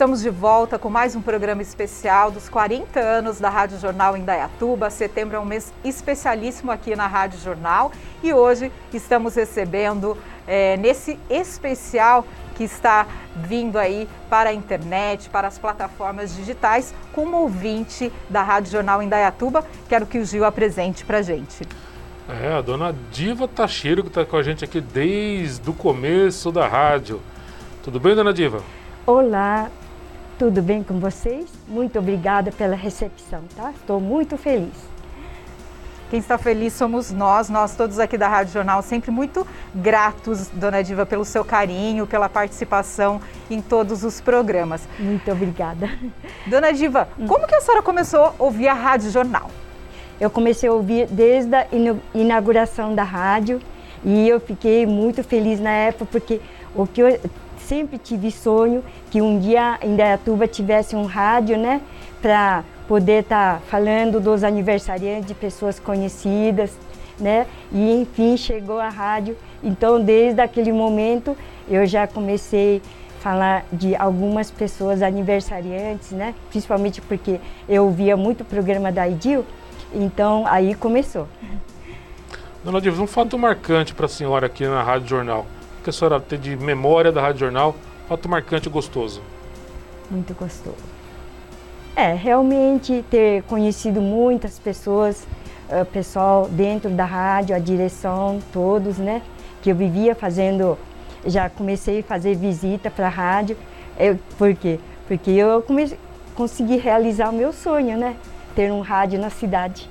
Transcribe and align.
Estamos 0.00 0.22
de 0.22 0.30
volta 0.30 0.78
com 0.78 0.88
mais 0.88 1.14
um 1.14 1.20
programa 1.20 1.60
especial 1.60 2.30
dos 2.30 2.48
40 2.48 2.98
anos 2.98 3.38
da 3.38 3.50
Rádio 3.50 3.78
Jornal 3.78 4.16
em 4.16 4.24
Dayatuba. 4.24 4.88
Setembro 4.88 5.36
é 5.36 5.38
um 5.38 5.44
mês 5.44 5.74
especialíssimo 5.84 6.72
aqui 6.72 6.96
na 6.96 7.06
Rádio 7.06 7.38
Jornal 7.38 7.92
e 8.22 8.32
hoje 8.32 8.72
estamos 8.94 9.34
recebendo, 9.34 10.16
é, 10.46 10.78
nesse 10.78 11.18
especial 11.28 12.24
que 12.54 12.64
está 12.64 13.06
vindo 13.36 13.78
aí 13.78 14.08
para 14.30 14.48
a 14.48 14.54
internet, 14.54 15.28
para 15.28 15.48
as 15.48 15.58
plataformas 15.58 16.34
digitais, 16.34 16.94
com 17.12 17.26
um 17.26 17.34
ouvinte 17.34 18.10
da 18.30 18.42
Rádio 18.42 18.72
Jornal 18.72 19.02
em 19.02 19.08
Dayatuba. 19.10 19.66
Quero 19.86 20.06
que 20.06 20.16
o 20.16 20.24
Gil 20.24 20.46
apresente 20.46 21.04
para 21.04 21.18
a 21.18 21.22
gente. 21.22 21.68
É, 22.26 22.54
a 22.54 22.62
dona 22.62 22.94
Diva 23.12 23.46
Tachiro, 23.46 24.02
que 24.02 24.08
está 24.08 24.24
com 24.24 24.38
a 24.38 24.42
gente 24.42 24.64
aqui 24.64 24.80
desde 24.80 25.68
o 25.68 25.74
começo 25.74 26.50
da 26.50 26.66
rádio. 26.66 27.20
Tudo 27.82 28.00
bem, 28.00 28.14
dona 28.14 28.32
Diva? 28.32 28.62
Olá, 29.06 29.70
tudo 30.40 30.62
bem 30.62 30.82
com 30.82 30.98
vocês? 30.98 31.50
Muito 31.68 31.98
obrigada 31.98 32.50
pela 32.50 32.74
recepção, 32.74 33.42
tá? 33.54 33.72
Estou 33.72 34.00
muito 34.00 34.38
feliz. 34.38 34.72
Quem 36.08 36.18
está 36.18 36.38
feliz 36.38 36.72
somos 36.72 37.10
nós, 37.10 37.50
nós 37.50 37.76
todos 37.76 37.98
aqui 37.98 38.16
da 38.16 38.26
Rádio 38.26 38.54
Jornal, 38.54 38.80
sempre 38.80 39.10
muito 39.10 39.46
gratos, 39.74 40.48
Dona 40.48 40.82
Diva, 40.82 41.04
pelo 41.04 41.26
seu 41.26 41.44
carinho, 41.44 42.06
pela 42.06 42.26
participação 42.26 43.20
em 43.50 43.60
todos 43.60 44.02
os 44.02 44.18
programas. 44.22 44.88
Muito 44.98 45.30
obrigada. 45.30 45.90
Dona 46.46 46.72
Diva, 46.72 47.06
hum. 47.18 47.26
como 47.26 47.46
que 47.46 47.54
a 47.54 47.60
senhora 47.60 47.82
começou 47.82 48.24
a 48.24 48.34
ouvir 48.38 48.68
a 48.68 48.72
Rádio 48.72 49.10
Jornal? 49.10 49.50
Eu 50.18 50.30
comecei 50.30 50.70
a 50.70 50.72
ouvir 50.72 51.06
desde 51.08 51.54
a 51.54 51.66
inauguração 52.14 52.94
da 52.94 53.02
rádio 53.02 53.60
e 54.02 54.26
eu 54.26 54.40
fiquei 54.40 54.86
muito 54.86 55.22
feliz 55.22 55.60
na 55.60 55.70
época 55.70 56.06
porque 56.06 56.40
o 56.74 56.86
que 56.86 57.02
eu 57.02 57.20
sempre 57.70 57.98
tive 57.98 58.32
sonho 58.32 58.82
que 59.12 59.22
um 59.22 59.38
dia 59.38 59.78
em 59.80 59.94
Dayatuba 59.94 60.48
tivesse 60.48 60.96
um 60.96 61.04
rádio, 61.06 61.56
né, 61.56 61.80
para 62.20 62.64
poder 62.88 63.22
estar 63.22 63.54
tá 63.54 63.60
falando 63.68 64.18
dos 64.18 64.42
aniversariantes 64.42 65.28
de 65.28 65.34
pessoas 65.34 65.78
conhecidas, 65.78 66.76
né? 67.16 67.46
E 67.70 67.92
enfim 67.92 68.36
chegou 68.36 68.80
a 68.80 68.88
rádio. 68.88 69.36
Então 69.62 70.02
desde 70.02 70.40
aquele 70.40 70.72
momento 70.72 71.36
eu 71.68 71.86
já 71.86 72.08
comecei 72.08 72.82
a 73.18 73.22
falar 73.22 73.64
de 73.72 73.94
algumas 73.94 74.50
pessoas 74.50 75.00
aniversariantes, 75.00 76.10
né? 76.10 76.34
Principalmente 76.50 77.00
porque 77.00 77.38
eu 77.68 77.84
ouvia 77.84 78.16
muito 78.16 78.40
o 78.40 78.44
programa 78.44 78.90
da 78.90 79.06
Idil, 79.06 79.46
então 79.94 80.44
aí 80.44 80.74
começou. 80.74 81.28
Dona 82.64 82.80
Diva, 82.80 83.00
um 83.00 83.06
fato 83.06 83.38
marcante 83.38 83.94
para 83.94 84.06
a 84.06 84.08
senhora 84.08 84.46
aqui 84.46 84.66
na 84.66 84.82
Rádio 84.82 85.06
Jornal 85.06 85.46
que 85.80 85.90
a 85.90 85.92
senhora 85.92 86.20
tem 86.20 86.38
de 86.38 86.56
memória 86.56 87.10
da 87.10 87.20
Rádio 87.20 87.40
Jornal? 87.40 87.74
Fato 88.08 88.28
marcante 88.28 88.68
e 88.68 88.70
gostoso. 88.70 89.22
Muito 90.10 90.34
gostoso. 90.34 90.76
É, 91.94 92.14
realmente 92.14 93.04
ter 93.10 93.42
conhecido 93.44 94.00
muitas 94.00 94.58
pessoas, 94.58 95.26
uh, 95.68 95.84
pessoal 95.86 96.48
dentro 96.48 96.90
da 96.90 97.04
rádio, 97.04 97.54
a 97.54 97.58
direção, 97.58 98.40
todos, 98.52 98.98
né? 98.98 99.22
Que 99.62 99.70
eu 99.70 99.76
vivia 99.76 100.14
fazendo, 100.14 100.78
já 101.26 101.48
comecei 101.50 102.00
a 102.00 102.02
fazer 102.02 102.36
visita 102.36 102.90
para 102.90 103.06
a 103.06 103.10
rádio. 103.10 103.56
Eu, 103.98 104.18
por 104.38 104.54
quê? 104.54 104.78
Porque 105.06 105.30
eu 105.30 105.62
comecei, 105.62 105.98
consegui 106.34 106.76
realizar 106.76 107.30
o 107.30 107.32
meu 107.32 107.52
sonho, 107.52 107.98
né? 107.98 108.16
Ter 108.54 108.72
um 108.72 108.80
rádio 108.80 109.20
na 109.20 109.30
cidade. 109.30 109.88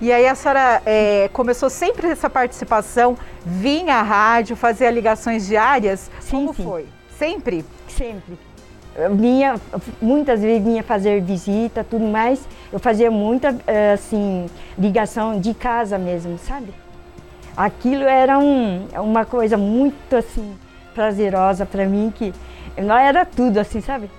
E 0.00 0.12
aí 0.12 0.26
a 0.26 0.34
senhora 0.34 0.82
é, 0.84 1.28
começou 1.32 1.70
sempre 1.70 2.08
essa 2.08 2.28
participação, 2.28 3.16
vinha 3.44 3.96
à 3.96 4.02
rádio, 4.02 4.54
fazia 4.54 4.90
ligações 4.90 5.46
diárias? 5.46 6.10
Sim, 6.20 6.30
Como 6.30 6.54
sim. 6.54 6.64
foi? 6.64 6.86
Sempre? 7.18 7.64
Sempre. 7.88 8.38
Eu 8.94 9.14
vinha, 9.16 9.54
muitas 10.00 10.42
vezes 10.42 10.62
vinha 10.62 10.82
fazer 10.82 11.22
visita, 11.22 11.82
tudo 11.82 12.04
mais. 12.04 12.46
Eu 12.70 12.78
fazia 12.78 13.10
muita, 13.10 13.56
eh, 13.66 13.92
assim, 13.94 14.46
ligação 14.78 15.40
de 15.40 15.54
casa 15.54 15.96
mesmo, 15.96 16.38
sabe? 16.38 16.74
Aquilo 17.56 18.04
era 18.04 18.38
um, 18.38 18.86
uma 18.96 19.24
coisa 19.24 19.56
muito, 19.56 20.14
assim, 20.14 20.54
prazerosa 20.94 21.64
para 21.64 21.86
mim, 21.86 22.12
que 22.14 22.34
não 22.76 22.96
era 22.96 23.24
tudo, 23.24 23.58
assim, 23.58 23.80
sabe? 23.80 24.10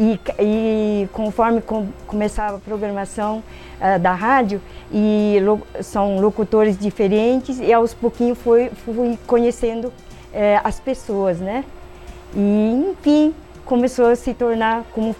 E, 0.00 0.18
e 0.38 1.08
conforme 1.12 1.60
com, 1.60 1.88
começava 2.06 2.56
a 2.56 2.58
programação 2.58 3.42
uh, 3.78 3.98
da 3.98 4.14
rádio, 4.14 4.58
e 4.90 5.38
lo, 5.42 5.60
são 5.82 6.18
locutores 6.18 6.78
diferentes, 6.78 7.60
e 7.60 7.70
aos 7.70 7.92
pouquinhos 7.92 8.38
fui, 8.38 8.70
fui 8.82 9.18
conhecendo 9.26 9.88
uh, 9.88 9.92
as 10.64 10.80
pessoas, 10.80 11.38
né? 11.38 11.66
E, 12.34 12.92
enfim, 12.92 13.34
começou 13.66 14.06
a 14.06 14.16
se 14.16 14.32
tornar 14.32 14.84
como 14.94 15.14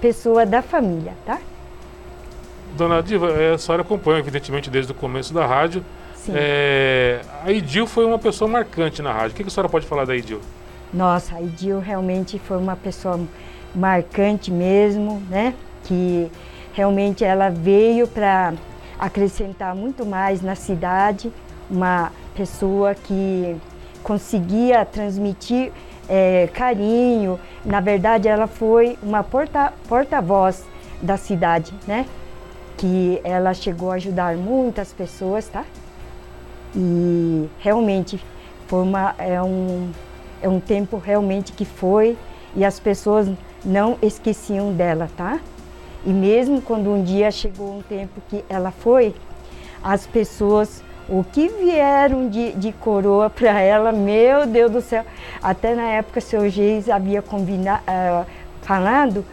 pessoa 0.00 0.44
da 0.44 0.60
família, 0.62 1.12
tá? 1.24 1.38
Dona 2.76 3.00
Diva, 3.00 3.28
eh, 3.28 3.54
a 3.54 3.58
senhora 3.58 3.82
acompanha, 3.82 4.18
evidentemente, 4.18 4.68
desde 4.68 4.90
o 4.90 4.94
começo 4.96 5.32
da 5.32 5.46
rádio. 5.46 5.84
Sim. 6.16 6.32
É, 6.34 7.20
a 7.44 7.52
Idil 7.52 7.86
foi 7.86 8.04
uma 8.04 8.18
pessoa 8.18 8.50
marcante 8.50 9.00
na 9.00 9.12
rádio. 9.12 9.30
O 9.30 9.34
que 9.34 9.42
a 9.44 9.50
senhora 9.50 9.68
pode 9.68 9.86
falar 9.86 10.04
da 10.04 10.16
Idil? 10.16 10.40
Nossa, 10.92 11.36
a 11.36 11.40
Idil 11.40 11.78
realmente 11.78 12.38
foi 12.38 12.56
uma 12.56 12.74
pessoa 12.74 13.20
marcante 13.74 14.50
mesmo, 14.50 15.22
né? 15.28 15.54
Que 15.84 16.30
realmente 16.72 17.24
ela 17.24 17.50
veio 17.50 18.06
para 18.06 18.54
acrescentar 18.98 19.74
muito 19.74 20.06
mais 20.06 20.40
na 20.42 20.54
cidade, 20.54 21.32
uma 21.70 22.12
pessoa 22.34 22.94
que 22.94 23.56
conseguia 24.02 24.84
transmitir 24.84 25.72
é, 26.08 26.48
carinho. 26.52 27.38
Na 27.64 27.80
verdade, 27.80 28.28
ela 28.28 28.46
foi 28.46 28.98
uma 29.02 29.22
porta, 29.22 29.72
porta-voz 29.88 30.64
da 31.00 31.16
cidade, 31.16 31.72
né? 31.86 32.06
Que 32.76 33.20
ela 33.24 33.54
chegou 33.54 33.90
a 33.90 33.94
ajudar 33.94 34.36
muitas 34.36 34.92
pessoas, 34.92 35.48
tá? 35.48 35.64
E 36.74 37.48
realmente 37.58 38.20
foi 38.66 38.82
uma, 38.82 39.14
é, 39.18 39.40
um, 39.42 39.90
é 40.42 40.48
um 40.48 40.60
tempo 40.60 40.98
realmente 40.98 41.52
que 41.52 41.64
foi 41.64 42.16
e 42.56 42.64
as 42.64 42.78
pessoas 42.78 43.28
não 43.64 43.96
esqueciam 44.02 44.72
dela, 44.72 45.08
tá? 45.16 45.40
E 46.04 46.10
mesmo 46.12 46.60
quando 46.60 46.90
um 46.90 47.02
dia 47.02 47.30
chegou 47.30 47.78
um 47.78 47.82
tempo 47.82 48.20
que 48.28 48.44
ela 48.48 48.70
foi, 48.70 49.14
as 49.82 50.06
pessoas, 50.06 50.82
o 51.08 51.24
que 51.24 51.48
vieram 51.48 52.28
de, 52.28 52.52
de 52.52 52.72
coroa 52.72 53.30
para 53.30 53.60
ela, 53.60 53.92
meu 53.92 54.46
Deus 54.46 54.70
do 54.70 54.80
céu, 54.80 55.04
até 55.42 55.74
na 55.74 55.88
época 55.88 56.20
seu 56.20 56.48
Geis 56.48 56.88
havia 56.88 57.22
combina, 57.22 57.80
uh, 57.80 58.26
falado 58.62 59.24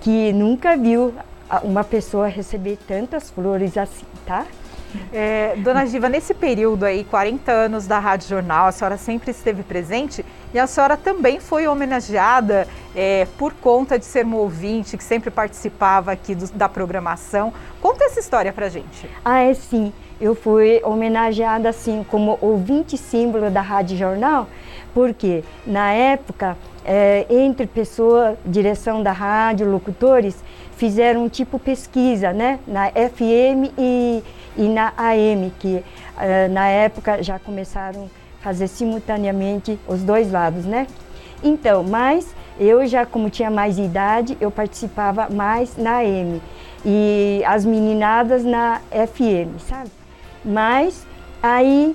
que 0.00 0.32
nunca 0.32 0.76
viu 0.76 1.12
uma 1.62 1.82
pessoa 1.82 2.28
receber 2.28 2.78
tantas 2.86 3.30
flores 3.30 3.76
assim, 3.76 4.06
tá? 4.24 4.46
É, 5.12 5.54
Dona 5.58 5.84
Diva, 5.84 6.08
nesse 6.08 6.34
período 6.34 6.84
aí, 6.84 7.04
40 7.04 7.50
anos 7.52 7.86
da 7.86 7.98
Rádio 7.98 8.28
Jornal, 8.28 8.66
a 8.66 8.72
senhora 8.72 8.96
sempre 8.96 9.30
esteve 9.30 9.62
presente 9.62 10.24
e 10.52 10.58
a 10.58 10.66
senhora 10.66 10.96
também 10.96 11.40
foi 11.40 11.66
homenageada 11.66 12.66
é, 12.94 13.26
por 13.38 13.52
conta 13.54 13.98
de 13.98 14.04
ser 14.04 14.24
uma 14.24 14.38
ouvinte 14.38 14.96
que 14.96 15.04
sempre 15.04 15.30
participava 15.30 16.12
aqui 16.12 16.34
do, 16.34 16.50
da 16.52 16.68
programação. 16.68 17.52
Conta 17.80 18.04
essa 18.04 18.20
história 18.20 18.52
pra 18.52 18.68
gente. 18.68 19.08
Ah, 19.24 19.40
é 19.40 19.54
sim. 19.54 19.92
Eu 20.20 20.34
fui 20.34 20.82
homenageada 20.84 21.68
assim 21.68 22.04
como 22.08 22.36
ouvinte 22.40 22.98
símbolo 22.98 23.50
da 23.50 23.62
Rádio 23.62 23.96
Jornal, 23.96 24.48
porque 24.92 25.42
na 25.66 25.92
época, 25.92 26.58
é, 26.84 27.26
entre 27.30 27.66
pessoa, 27.66 28.36
direção 28.44 29.02
da 29.02 29.12
rádio, 29.12 29.70
locutores, 29.70 30.36
fizeram 30.76 31.24
um 31.24 31.28
tipo 31.28 31.58
pesquisa, 31.58 32.32
né, 32.32 32.58
na 32.66 32.90
FM 32.90 33.72
e 33.78 34.22
e 34.56 34.68
na 34.68 34.92
AM, 34.96 35.52
que 35.58 35.76
uh, 35.76 36.52
na 36.52 36.68
época 36.68 37.22
já 37.22 37.38
começaram 37.38 38.10
fazer 38.40 38.68
simultaneamente 38.68 39.78
os 39.86 40.02
dois 40.02 40.30
lados, 40.30 40.64
né? 40.64 40.86
Então, 41.42 41.82
mas 41.82 42.34
eu 42.58 42.86
já, 42.86 43.06
como 43.06 43.30
tinha 43.30 43.50
mais 43.50 43.78
idade, 43.78 44.36
eu 44.40 44.50
participava 44.50 45.28
mais 45.30 45.76
na 45.76 45.98
AM 45.98 46.40
e 46.84 47.42
as 47.46 47.64
meninadas 47.64 48.44
na 48.44 48.80
FM, 48.90 49.58
sabe? 49.60 49.90
Mas 50.44 51.06
aí, 51.42 51.94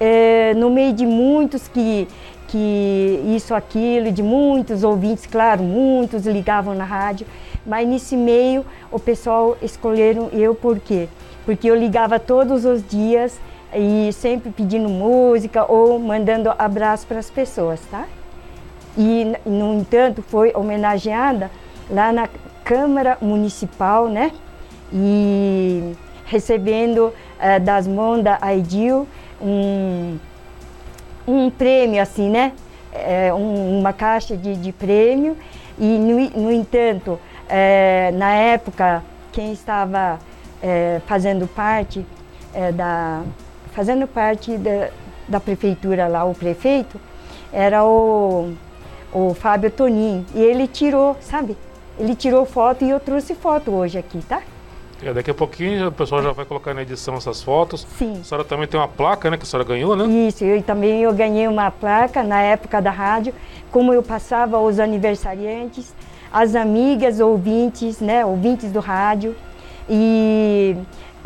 é, 0.00 0.54
no 0.54 0.70
meio 0.70 0.92
de 0.92 1.06
muitos 1.06 1.68
que, 1.68 2.08
que 2.48 3.22
isso, 3.34 3.54
aquilo, 3.54 4.12
de 4.12 4.22
muitos 4.22 4.84
ouvintes, 4.84 5.26
claro, 5.26 5.62
muitos 5.62 6.26
ligavam 6.26 6.74
na 6.74 6.84
rádio, 6.84 7.26
mas 7.66 7.88
nesse 7.88 8.16
meio 8.16 8.64
o 8.90 8.98
pessoal 8.98 9.56
escolheram 9.62 10.28
eu 10.32 10.54
por 10.54 10.78
quê? 10.78 11.08
porque 11.44 11.70
eu 11.70 11.74
ligava 11.74 12.18
todos 12.18 12.64
os 12.64 12.86
dias 12.86 13.38
e 13.74 14.12
sempre 14.12 14.50
pedindo 14.50 14.88
música 14.88 15.70
ou 15.70 15.98
mandando 15.98 16.52
abraço 16.56 17.06
para 17.06 17.18
as 17.18 17.30
pessoas, 17.30 17.80
tá? 17.90 18.06
E, 18.96 19.34
no 19.44 19.74
entanto, 19.74 20.22
foi 20.22 20.52
homenageada 20.54 21.50
lá 21.90 22.12
na 22.12 22.28
Câmara 22.62 23.18
Municipal, 23.20 24.08
né? 24.08 24.30
E 24.92 25.94
recebendo 26.24 27.06
uh, 27.06 27.60
das 27.60 27.86
mãos 27.86 28.22
da 28.22 28.38
Aidil 28.40 29.08
um, 29.40 30.16
um 31.26 31.50
prêmio, 31.50 32.00
assim, 32.00 32.30
né? 32.30 32.52
É, 32.92 33.34
um, 33.34 33.80
uma 33.80 33.92
caixa 33.92 34.36
de, 34.36 34.54
de 34.54 34.70
prêmio 34.70 35.36
E, 35.76 35.84
no, 35.84 36.42
no 36.42 36.52
entanto, 36.52 37.18
é, 37.48 38.12
na 38.14 38.32
época, 38.32 39.02
quem 39.32 39.52
estava 39.52 40.20
é, 40.62 41.00
fazendo 41.04 41.48
parte 41.48 42.06
da 42.76 43.24
fazendo 43.74 44.06
parte 44.06 44.56
da, 44.56 44.88
da 45.28 45.40
prefeitura 45.40 46.06
lá, 46.06 46.24
o 46.24 46.34
prefeito, 46.34 46.98
era 47.52 47.84
o, 47.84 48.54
o 49.12 49.34
Fábio 49.34 49.70
Tonin. 49.70 50.24
E 50.34 50.40
ele 50.40 50.66
tirou, 50.66 51.16
sabe? 51.20 51.56
Ele 51.98 52.14
tirou 52.14 52.46
foto 52.46 52.84
e 52.84 52.90
eu 52.90 52.98
trouxe 53.00 53.34
foto 53.34 53.72
hoje 53.72 53.98
aqui, 53.98 54.18
tá? 54.28 54.42
É, 55.02 55.12
daqui 55.12 55.30
a 55.30 55.34
pouquinho 55.34 55.88
o 55.88 55.92
pessoal 55.92 56.22
já 56.22 56.32
vai 56.32 56.44
colocar 56.44 56.72
na 56.72 56.82
edição 56.82 57.16
essas 57.16 57.42
fotos. 57.42 57.86
Sim. 57.98 58.20
A 58.20 58.24
senhora 58.24 58.44
também 58.44 58.66
tem 58.66 58.78
uma 58.78 58.88
placa, 58.88 59.30
né, 59.30 59.36
que 59.36 59.42
a 59.42 59.46
senhora 59.46 59.68
ganhou, 59.68 59.94
né? 59.94 60.06
Isso, 60.06 60.44
eu 60.44 60.62
também 60.62 61.02
eu 61.02 61.12
ganhei 61.12 61.46
uma 61.46 61.70
placa 61.70 62.22
na 62.22 62.40
época 62.40 62.80
da 62.80 62.90
rádio, 62.90 63.34
como 63.70 63.92
eu 63.92 64.02
passava 64.02 64.58
os 64.58 64.78
aniversariantes, 64.78 65.94
as 66.32 66.54
amigas 66.54 67.20
ouvintes, 67.20 68.00
né, 68.00 68.24
ouvintes 68.24 68.72
do 68.72 68.80
rádio, 68.80 69.36
e, 69.88 70.76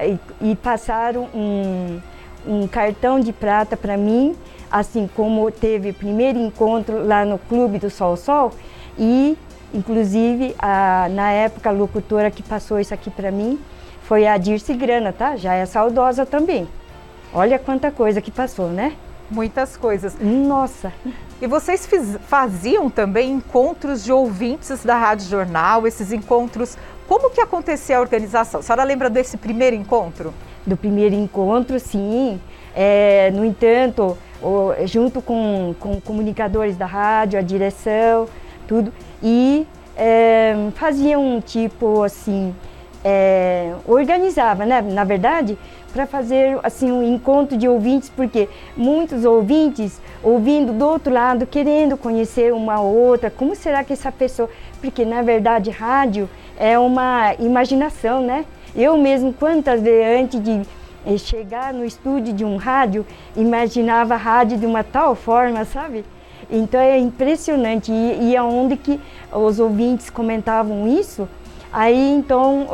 e, 0.00 0.19
e 0.50 0.56
passaram 0.56 1.29
um, 1.35 2.00
um 2.46 2.67
cartão 2.67 3.20
de 3.20 3.32
prata 3.32 3.76
para 3.76 3.96
mim, 3.96 4.37
assim 4.70 5.08
como 5.14 5.50
teve 5.50 5.93
primeiro 5.93 6.38
encontro 6.38 7.05
lá 7.06 7.25
no 7.25 7.38
Clube 7.38 7.79
do 7.79 7.90
Sol 7.90 8.17
Sol, 8.17 8.52
e 8.99 9.37
inclusive 9.73 10.55
a, 10.58 11.08
na 11.11 11.31
época 11.31 11.69
a 11.69 11.73
locutora 11.73 12.31
que 12.31 12.43
passou 12.43 12.81
isso 12.81 12.94
aqui 12.94 13.11
para 13.11 13.31
mim 13.31 13.58
foi 14.02 14.26
a 14.26 14.38
Dirce 14.38 14.73
Grana, 14.73 15.12
tá? 15.12 15.37
Já 15.37 15.55
é 15.55 15.67
saudosa 15.67 16.25
também. 16.25 16.67
Olha 17.32 17.58
quanta 17.58 17.90
coisa 17.90 18.23
que 18.23 18.31
passou, 18.31 18.69
né? 18.69 18.94
Muitas 19.31 19.76
coisas. 19.76 20.17
Nossa! 20.19 20.90
E 21.40 21.46
vocês 21.46 21.87
fiz, 21.87 22.17
faziam 22.26 22.88
também 22.88 23.31
encontros 23.31 24.02
de 24.02 24.11
ouvintes 24.11 24.82
da 24.82 24.96
Rádio 24.96 25.29
Jornal, 25.29 25.87
esses 25.87 26.11
encontros, 26.11 26.79
como 27.09 27.31
que 27.31 27.41
acontecia 27.41 27.97
a 27.97 28.01
organização? 28.01 28.61
A 28.61 28.63
senhora 28.63 28.85
lembra 28.85 29.09
desse 29.09 29.39
primeiro 29.39 29.75
encontro? 29.75 30.35
Do 30.67 30.77
primeiro 30.77 31.15
encontro, 31.15 31.81
sim. 31.81 32.39
É, 32.77 33.31
no 33.33 33.45
entanto, 33.45 34.17
junto 34.85 35.23
com, 35.23 35.75
com 35.81 36.01
comunicadores 36.01 36.77
da 36.77 36.87
rádio, 36.87 37.39
a 37.39 37.43
direção, 37.43 38.29
tudo, 38.67 38.93
e 39.23 39.67
é, 39.97 40.55
faziam 40.75 41.25
um 41.25 41.41
tipo 41.41 42.03
assim, 42.03 42.55
é, 43.03 43.73
organizava, 43.87 44.67
né? 44.67 44.83
Na 44.83 45.03
verdade, 45.03 45.59
para 45.93 46.07
fazer 46.07 46.59
assim 46.63 46.93
um 46.93 47.03
encontro 47.03 47.57
de 47.57 47.67
ouvintes, 47.67 48.11
porque 48.11 48.49
muitos 48.77 49.25
ouvintes 49.25 50.01
ouvindo 50.23 50.73
do 50.73 50.87
outro 50.87 51.13
lado, 51.13 51.47
querendo 51.47 51.97
conhecer 51.97 52.53
uma 52.53 52.81
outra, 52.81 53.31
como 53.31 53.55
será 53.57 53.83
que 53.83 53.93
essa 53.93 54.13
pessoa, 54.13 54.49
porque 54.81 55.05
na 55.05 55.23
verdade 55.23 55.71
rádio 55.71 56.29
é 56.59 56.79
uma 56.79 57.35
imaginação, 57.39 58.21
né? 58.21 58.45
Eu 58.75 58.97
mesmo 58.99 59.33
quantas 59.33 59.81
vezes 59.81 60.21
antes 60.21 60.43
de 60.43 60.63
eh, 61.07 61.17
chegar 61.17 61.73
no 61.73 61.85
estúdio 61.85 62.33
de 62.33 62.45
um 62.45 62.57
rádio, 62.57 63.07
imaginava 63.37 64.15
a 64.15 64.17
rádio 64.17 64.59
de 64.59 64.67
uma 64.67 64.83
tal 64.83 65.15
forma, 65.15 65.65
sabe? 65.65 66.05
Então 66.51 66.81
é 66.81 66.99
impressionante 66.99 67.93
e, 67.93 68.31
e 68.31 68.37
aonde 68.37 68.77
que 68.77 69.01
os 69.33 69.61
ouvintes 69.61 70.11
comentavam 70.11 70.89
isso, 70.89 71.29
aí 71.73 72.11
então 72.11 72.67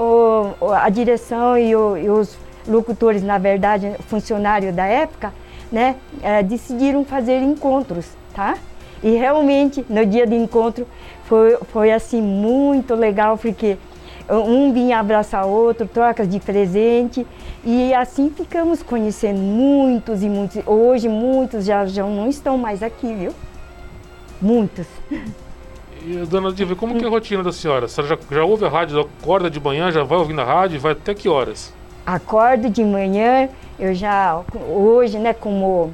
o, 0.61 0.73
a 0.73 0.89
direção 0.89 1.59
e, 1.59 1.75
o, 1.75 1.97
e 1.97 2.09
os 2.09 2.37
locutores, 2.67 3.23
na 3.23 3.37
verdade, 3.37 3.93
funcionários 4.09 4.75
da 4.75 4.87
época, 4.87 5.33
né, 5.71 5.97
é, 6.23 6.43
decidiram 6.43 7.05
fazer 7.05 7.43
encontros, 7.43 8.07
tá? 8.33 8.55
E 9.03 9.11
realmente, 9.17 9.85
no 9.89 10.07
dia 10.07 10.27
de 10.27 10.35
encontro, 10.35 10.87
foi, 11.35 11.59
foi 11.73 11.93
assim 11.93 12.23
muito 12.23 12.95
legal, 12.95 13.37
porque 13.37 13.77
um 14.31 14.73
vinha 14.73 15.01
abraçar 15.01 15.45
o 15.45 15.51
outro, 15.51 15.87
trocas 15.87 16.29
de 16.29 16.39
presente, 16.39 17.27
e 17.65 17.93
assim 17.93 18.31
ficamos 18.31 18.83
conhecendo 18.83 19.41
muitos 19.41 20.23
e 20.23 20.29
muitos. 20.29 20.63
Hoje, 20.65 21.09
muitos 21.09 21.65
já, 21.65 21.85
já 21.87 22.05
não 22.05 22.29
estão 22.29 22.57
mais 22.57 22.83
aqui, 22.83 23.13
viu? 23.13 23.33
Muitos. 24.41 24.87
E, 26.07 26.17
dona 26.27 26.53
Diva, 26.53 26.77
como 26.77 26.97
que 26.97 27.05
é 27.05 27.07
a 27.09 27.11
rotina 27.11 27.43
da 27.43 27.53
senhora? 27.53 27.87
A 27.87 27.89
senhora 27.89 28.17
já, 28.17 28.37
já 28.37 28.45
ouve 28.45 28.65
a 28.65 28.69
rádio, 28.69 29.01
acorda 29.01 29.51
de 29.51 29.59
manhã, 29.59 29.91
já 29.91 30.05
vai 30.05 30.19
ouvindo 30.19 30.41
a 30.41 30.45
rádio, 30.45 30.79
vai 30.79 30.93
até 30.93 31.15
que 31.15 31.29
horas? 31.29 31.73
acordo 32.07 32.69
de 32.69 32.85
manhã, 32.85 33.49
eu 33.79 33.95
já, 33.95 34.43
hoje, 34.69 35.19
né, 35.19 35.33
como 35.33 35.93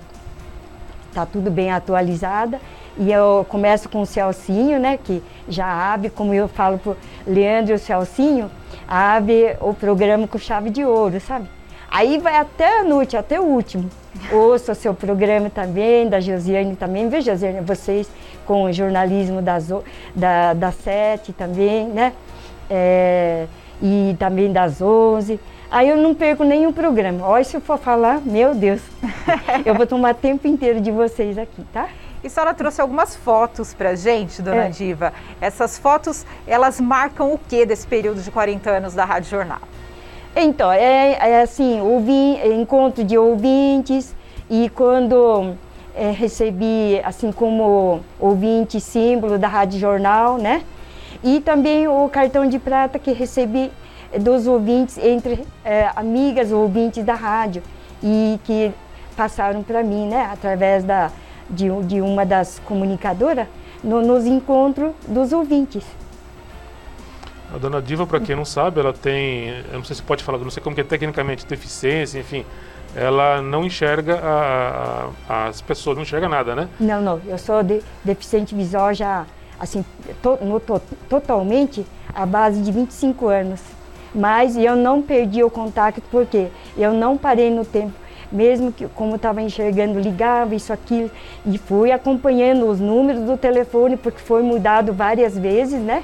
tá 1.14 1.24
tudo 1.24 1.50
bem 1.50 1.70
atualizada, 1.70 2.60
e 2.98 3.12
eu 3.12 3.46
começo 3.48 3.88
com 3.88 4.02
o 4.02 4.06
Celcinho, 4.06 4.78
né, 4.78 4.98
que 5.02 5.22
já 5.48 5.66
abre, 5.66 6.10
como 6.10 6.34
eu 6.34 6.48
falo 6.48 6.78
pro 6.78 6.96
Leandro 7.26 7.72
e 7.72 7.74
o 7.74 7.78
Celcinho, 7.78 8.50
abre 8.86 9.56
o 9.60 9.72
programa 9.72 10.26
com 10.26 10.38
chave 10.38 10.70
de 10.70 10.84
ouro, 10.84 11.20
sabe? 11.20 11.48
Aí 11.90 12.18
vai 12.18 12.36
até 12.36 12.80
a 12.80 12.84
noite, 12.84 13.16
até 13.16 13.40
o 13.40 13.44
último. 13.44 13.88
Ouço 14.32 14.70
o 14.70 14.74
seu 14.74 14.94
programa 14.94 15.50
também, 15.50 16.08
da 16.08 16.20
Josiane 16.20 16.76
também. 16.76 17.08
Veja, 17.08 17.32
Josiane, 17.32 17.60
vocês 17.60 18.08
com 18.46 18.64
o 18.64 18.72
jornalismo 18.72 19.42
das, 19.42 19.68
da, 20.14 20.72
sete 20.72 21.32
também, 21.32 21.88
né? 21.88 22.12
É, 22.68 23.46
e 23.82 24.14
também 24.18 24.52
das 24.52 24.80
onze. 24.80 25.40
Aí 25.70 25.88
eu 25.88 25.96
não 25.96 26.14
perco 26.14 26.44
nenhum 26.44 26.72
programa. 26.72 27.26
Olha, 27.26 27.44
se 27.44 27.56
eu 27.56 27.60
for 27.60 27.78
falar, 27.78 28.20
meu 28.20 28.54
Deus, 28.54 28.80
eu 29.64 29.74
vou 29.74 29.86
tomar 29.86 30.14
tempo 30.14 30.46
inteiro 30.46 30.80
de 30.80 30.90
vocês 30.90 31.38
aqui, 31.38 31.64
tá? 31.72 31.88
E 32.22 32.26
a 32.26 32.30
senhora 32.30 32.52
trouxe 32.52 32.80
algumas 32.80 33.16
fotos 33.16 33.72
pra 33.72 33.94
gente, 33.94 34.42
dona 34.42 34.64
é. 34.64 34.68
Diva. 34.68 35.12
Essas 35.40 35.78
fotos, 35.78 36.26
elas 36.46 36.80
marcam 36.80 37.32
o 37.32 37.38
que 37.38 37.64
desse 37.64 37.86
período 37.86 38.20
de 38.20 38.30
40 38.30 38.70
anos 38.70 38.94
da 38.94 39.04
Rádio 39.04 39.30
Jornal? 39.30 39.60
Então, 40.36 40.70
é, 40.70 41.12
é 41.12 41.42
assim, 41.42 41.80
ouvi, 41.80 42.38
encontro 42.54 43.02
de 43.02 43.16
ouvintes 43.16 44.14
e 44.50 44.68
quando 44.70 45.54
é, 45.94 46.10
recebi, 46.10 47.00
assim 47.04 47.32
como 47.32 48.00
ouvinte 48.18 48.80
símbolo 48.80 49.38
da 49.38 49.48
Rádio 49.48 49.80
Jornal, 49.80 50.36
né? 50.36 50.62
E 51.24 51.40
também 51.40 51.88
o 51.88 52.08
cartão 52.08 52.46
de 52.46 52.58
prata 52.58 52.98
que 52.98 53.12
recebi 53.12 53.72
dos 54.18 54.46
ouvintes, 54.46 54.98
entre 54.98 55.46
é, 55.64 55.90
amigas 55.96 56.52
ouvintes 56.52 57.04
da 57.04 57.14
rádio, 57.14 57.62
e 58.02 58.38
que 58.44 58.72
passaram 59.16 59.62
para 59.62 59.82
mim, 59.82 60.08
né, 60.08 60.30
através 60.32 60.82
da, 60.82 61.10
de, 61.50 61.68
de 61.82 62.00
uma 62.00 62.24
das 62.24 62.58
comunicadoras, 62.60 63.46
no, 63.82 64.02
nos 64.02 64.26
encontros 64.26 64.92
dos 65.08 65.32
ouvintes. 65.32 65.84
A 67.52 67.58
dona 67.58 67.82
Diva, 67.82 68.06
para 68.06 68.20
quem 68.20 68.36
não 68.36 68.44
sabe, 68.44 68.80
ela 68.80 68.92
tem, 68.92 69.48
eu 69.72 69.78
não 69.78 69.84
sei 69.84 69.96
se 69.96 70.02
pode 70.02 70.22
falar, 70.22 70.38
não 70.38 70.50
sei 70.50 70.62
como 70.62 70.74
que 70.74 70.82
é 70.82 70.84
tecnicamente, 70.84 71.44
deficiência, 71.46 72.18
enfim, 72.20 72.44
ela 72.94 73.42
não 73.42 73.64
enxerga 73.64 74.20
a, 74.22 75.10
a, 75.28 75.46
as 75.48 75.60
pessoas, 75.60 75.96
não 75.96 76.02
enxerga 76.02 76.28
nada, 76.28 76.54
né? 76.54 76.68
Não, 76.78 77.00
não, 77.00 77.20
eu 77.26 77.38
sou 77.38 77.62
de, 77.62 77.82
deficiente 78.04 78.54
visual 78.54 78.94
já, 78.94 79.26
assim, 79.58 79.84
to, 80.22 80.38
no, 80.42 80.60
to, 80.60 80.80
totalmente 81.08 81.84
à 82.14 82.24
base 82.24 82.62
de 82.62 82.70
25 82.70 83.26
anos 83.26 83.60
mas 84.14 84.56
eu 84.56 84.76
não 84.76 85.00
perdi 85.00 85.42
o 85.42 85.50
contato 85.50 86.02
porque 86.10 86.48
eu 86.76 86.92
não 86.92 87.16
parei 87.16 87.50
no 87.50 87.64
tempo, 87.64 87.92
mesmo 88.30 88.72
que 88.72 88.86
como 88.88 89.16
estava 89.16 89.42
enxergando, 89.42 89.98
ligava 89.98 90.54
isso, 90.54 90.72
aquilo, 90.72 91.10
e 91.46 91.58
fui 91.58 91.90
acompanhando 91.90 92.66
os 92.66 92.80
números 92.80 93.22
do 93.22 93.36
telefone, 93.36 93.96
porque 93.96 94.20
foi 94.20 94.42
mudado 94.42 94.92
várias 94.92 95.36
vezes, 95.36 95.80
né? 95.80 96.02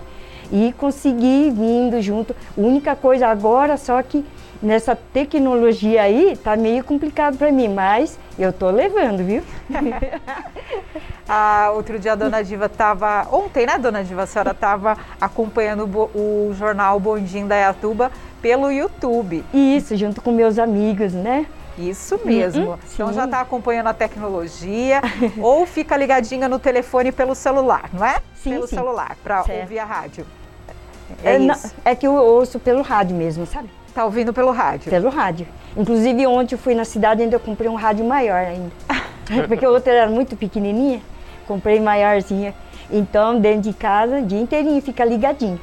E 0.51 0.73
consegui 0.79 1.51
vindo 1.51 2.01
junto. 2.01 2.35
Única 2.57 2.95
coisa 2.95 3.27
agora, 3.27 3.77
só 3.77 4.01
que 4.03 4.25
nessa 4.63 4.97
tecnologia 4.97 6.03
aí, 6.03 6.37
tá 6.37 6.57
meio 6.57 6.83
complicado 6.85 7.37
para 7.37 7.51
mim, 7.51 7.69
mas 7.69 8.19
eu 8.39 8.53
tô 8.53 8.71
levando, 8.71 9.25
viu? 9.25 9.43
ah, 11.29 11.73
outro 11.75 11.99
dia 11.99 12.13
a 12.13 12.15
dona 12.15 12.43
Diva 12.43 12.67
estava, 12.67 13.27
ontem, 13.33 13.67
né, 13.67 13.79
dona 13.79 14.03
Diva, 14.03 14.23
a 14.23 14.27
senhora 14.27 14.53
estava 14.53 14.97
acompanhando 15.21 15.85
o, 16.15 16.49
o 16.49 16.55
jornal 16.55 16.99
Bondim 17.01 17.47
da 17.47 17.57
Iatuba 17.57 18.11
pelo 18.41 18.71
YouTube. 18.71 19.45
Isso, 19.53 19.97
junto 19.97 20.21
com 20.21 20.33
meus 20.33 20.59
amigos, 20.59 21.13
né? 21.13 21.47
Isso 21.79 22.19
mesmo. 22.25 22.71
Uhum, 22.71 22.79
então 22.95 23.13
já 23.13 23.25
está 23.25 23.41
acompanhando 23.41 23.89
a 23.89 23.95
tecnologia 23.95 25.03
ou 25.41 25.67
fica 25.67 25.97
ligadinha 25.97 26.49
no 26.49 26.59
telefone 26.59 27.13
pelo 27.13 27.35
celular, 27.35 27.91
não 27.93 28.05
é? 28.05 28.21
Sim, 28.35 28.51
pelo 28.51 28.67
sim. 28.67 28.77
celular, 28.77 29.17
para 29.23 29.41
ouvir 29.41 29.79
a 29.79 29.85
rádio. 29.85 30.27
É, 31.23 31.35
é, 31.35 31.39
isso. 31.39 31.75
é 31.85 31.95
que 31.95 32.07
eu 32.07 32.15
ouço 32.15 32.59
pelo 32.59 32.83
rádio 32.83 33.17
mesmo, 33.17 33.47
sabe? 33.47 33.69
Tá 33.95 34.05
ouvindo 34.05 34.33
pelo 34.33 34.51
rádio? 34.51 34.91
Pelo 34.91 35.09
rádio. 35.09 35.47
Inclusive 35.77 36.27
ontem 36.27 36.55
eu 36.55 36.59
fui 36.59 36.75
na 36.75 36.85
cidade 36.85 37.21
e 37.21 37.25
ainda 37.25 37.39
comprei 37.39 37.69
um 37.69 37.75
rádio 37.75 38.05
maior 38.05 38.39
ainda. 38.39 38.73
Porque 39.47 39.67
o 39.67 39.73
outro 39.73 39.93
era 39.93 40.09
muito 40.09 40.37
pequenininha, 40.37 41.01
comprei 41.47 41.81
maiorzinha. 41.81 42.55
Então 42.91 43.39
dentro 43.41 43.63
de 43.63 43.73
casa, 43.73 44.19
o 44.19 44.23
dia 44.23 44.41
inteirinho 44.41 44.81
fica 44.81 45.05
ligadinho. 45.05 45.61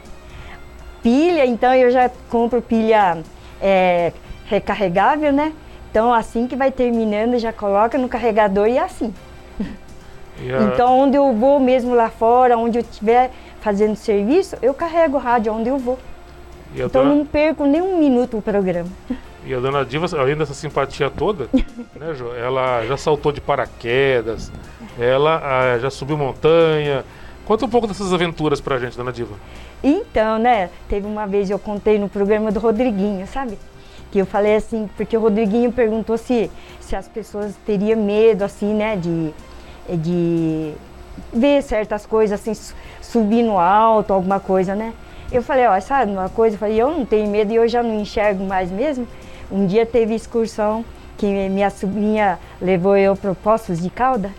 Pilha, 1.01 1.45
então 1.45 1.73
eu 1.73 1.91
já 1.91 2.09
compro 2.29 2.61
pilha 2.61 3.17
é, 3.61 4.13
recarregável, 4.45 5.33
né? 5.33 5.51
Então 5.93 6.11
assim 6.11 6.47
que 6.47 6.55
vai 6.55 6.71
terminando, 6.71 7.37
já 7.37 7.53
coloca 7.53 7.99
no 7.99 8.09
carregador 8.09 8.67
e 8.67 8.77
é 8.77 8.81
assim. 8.81 9.13
Yeah. 10.41 10.73
Então 10.73 10.99
onde 10.99 11.15
eu 11.15 11.31
vou 11.31 11.59
mesmo 11.59 11.93
lá 11.93 12.09
fora, 12.09 12.57
onde 12.57 12.79
eu 12.79 12.81
estiver 12.81 13.29
fazendo 13.61 13.95
serviço, 13.95 14.57
eu 14.63 14.73
carrego 14.73 15.15
o 15.15 15.19
rádio 15.19 15.53
onde 15.53 15.69
eu 15.69 15.77
vou. 15.77 15.99
E 16.73 16.81
Então 16.81 17.03
dona, 17.03 17.13
não 17.13 17.23
perco 17.23 17.67
nem 17.67 17.79
um 17.79 17.99
minuto 17.99 18.39
o 18.39 18.41
programa. 18.41 18.89
e 19.45 19.53
a 19.53 19.59
dona 19.59 19.85
Diva, 19.85 20.07
além 20.19 20.35
dessa 20.35 20.55
simpatia 20.55 21.07
toda, 21.07 21.47
né, 21.95 22.15
Jo, 22.15 22.33
ela 22.33 22.83
já 22.87 22.97
saltou 22.97 23.31
de 23.31 23.39
paraquedas, 23.39 24.51
ela 24.99 25.39
ah, 25.43 25.77
já 25.77 25.91
subiu 25.91 26.17
montanha. 26.17 27.05
Conta 27.45 27.65
um 27.65 27.69
pouco 27.69 27.85
dessas 27.85 28.11
aventuras 28.11 28.59
pra 28.59 28.79
gente, 28.79 28.97
dona 28.97 29.13
Diva. 29.13 29.35
Então, 29.83 30.39
né, 30.39 30.71
teve 30.89 31.05
uma 31.05 31.27
vez 31.27 31.51
eu 31.51 31.59
contei 31.59 31.99
no 31.99 32.09
programa 32.09 32.51
do 32.51 32.59
Rodriguinho, 32.59 33.27
sabe? 33.27 33.59
Que 34.13 34.19
eu 34.19 34.27
falei 34.27 34.57
assim, 34.57 34.87
porque 34.95 35.17
o 35.17 35.19
Rodriguinho 35.19 35.71
perguntou 35.71 36.19
se, 36.19 36.51
se 36.79 36.95
as 36.95 37.07
pessoas 37.07 37.55
teriam 37.65 37.99
medo, 37.99 38.43
assim, 38.43 38.71
né, 38.71 38.95
de, 38.95 39.33
de 39.89 40.73
ver 41.33 41.63
certas 41.63 42.05
coisas, 42.05 42.39
assim, 42.39 42.53
su- 42.53 42.75
subir 43.01 43.41
no 43.41 43.57
alto, 43.57 44.13
alguma 44.13 44.39
coisa, 44.39 44.75
né? 44.75 44.93
Eu 45.31 45.41
falei, 45.41 45.65
ó, 45.65 45.79
sabe 45.81 46.11
uma 46.11 46.29
coisa? 46.29 46.53
Eu 46.55 46.59
falei, 46.59 46.79
eu 46.79 46.91
não 46.91 47.03
tenho 47.03 47.27
medo 47.27 47.51
e 47.51 47.55
eu 47.55 47.67
já 47.67 47.81
não 47.81 47.95
enxergo 47.99 48.43
mais 48.43 48.69
mesmo. 48.69 49.07
Um 49.51 49.65
dia 49.65 49.83
teve 49.83 50.13
excursão 50.13 50.85
que 51.17 51.25
minha 51.49 51.71
sobrinha 51.71 52.37
levou 52.61 52.95
eu 52.95 53.15
para 53.15 53.33
Poços 53.33 53.81
de 53.81 53.89
Calda 53.89 54.29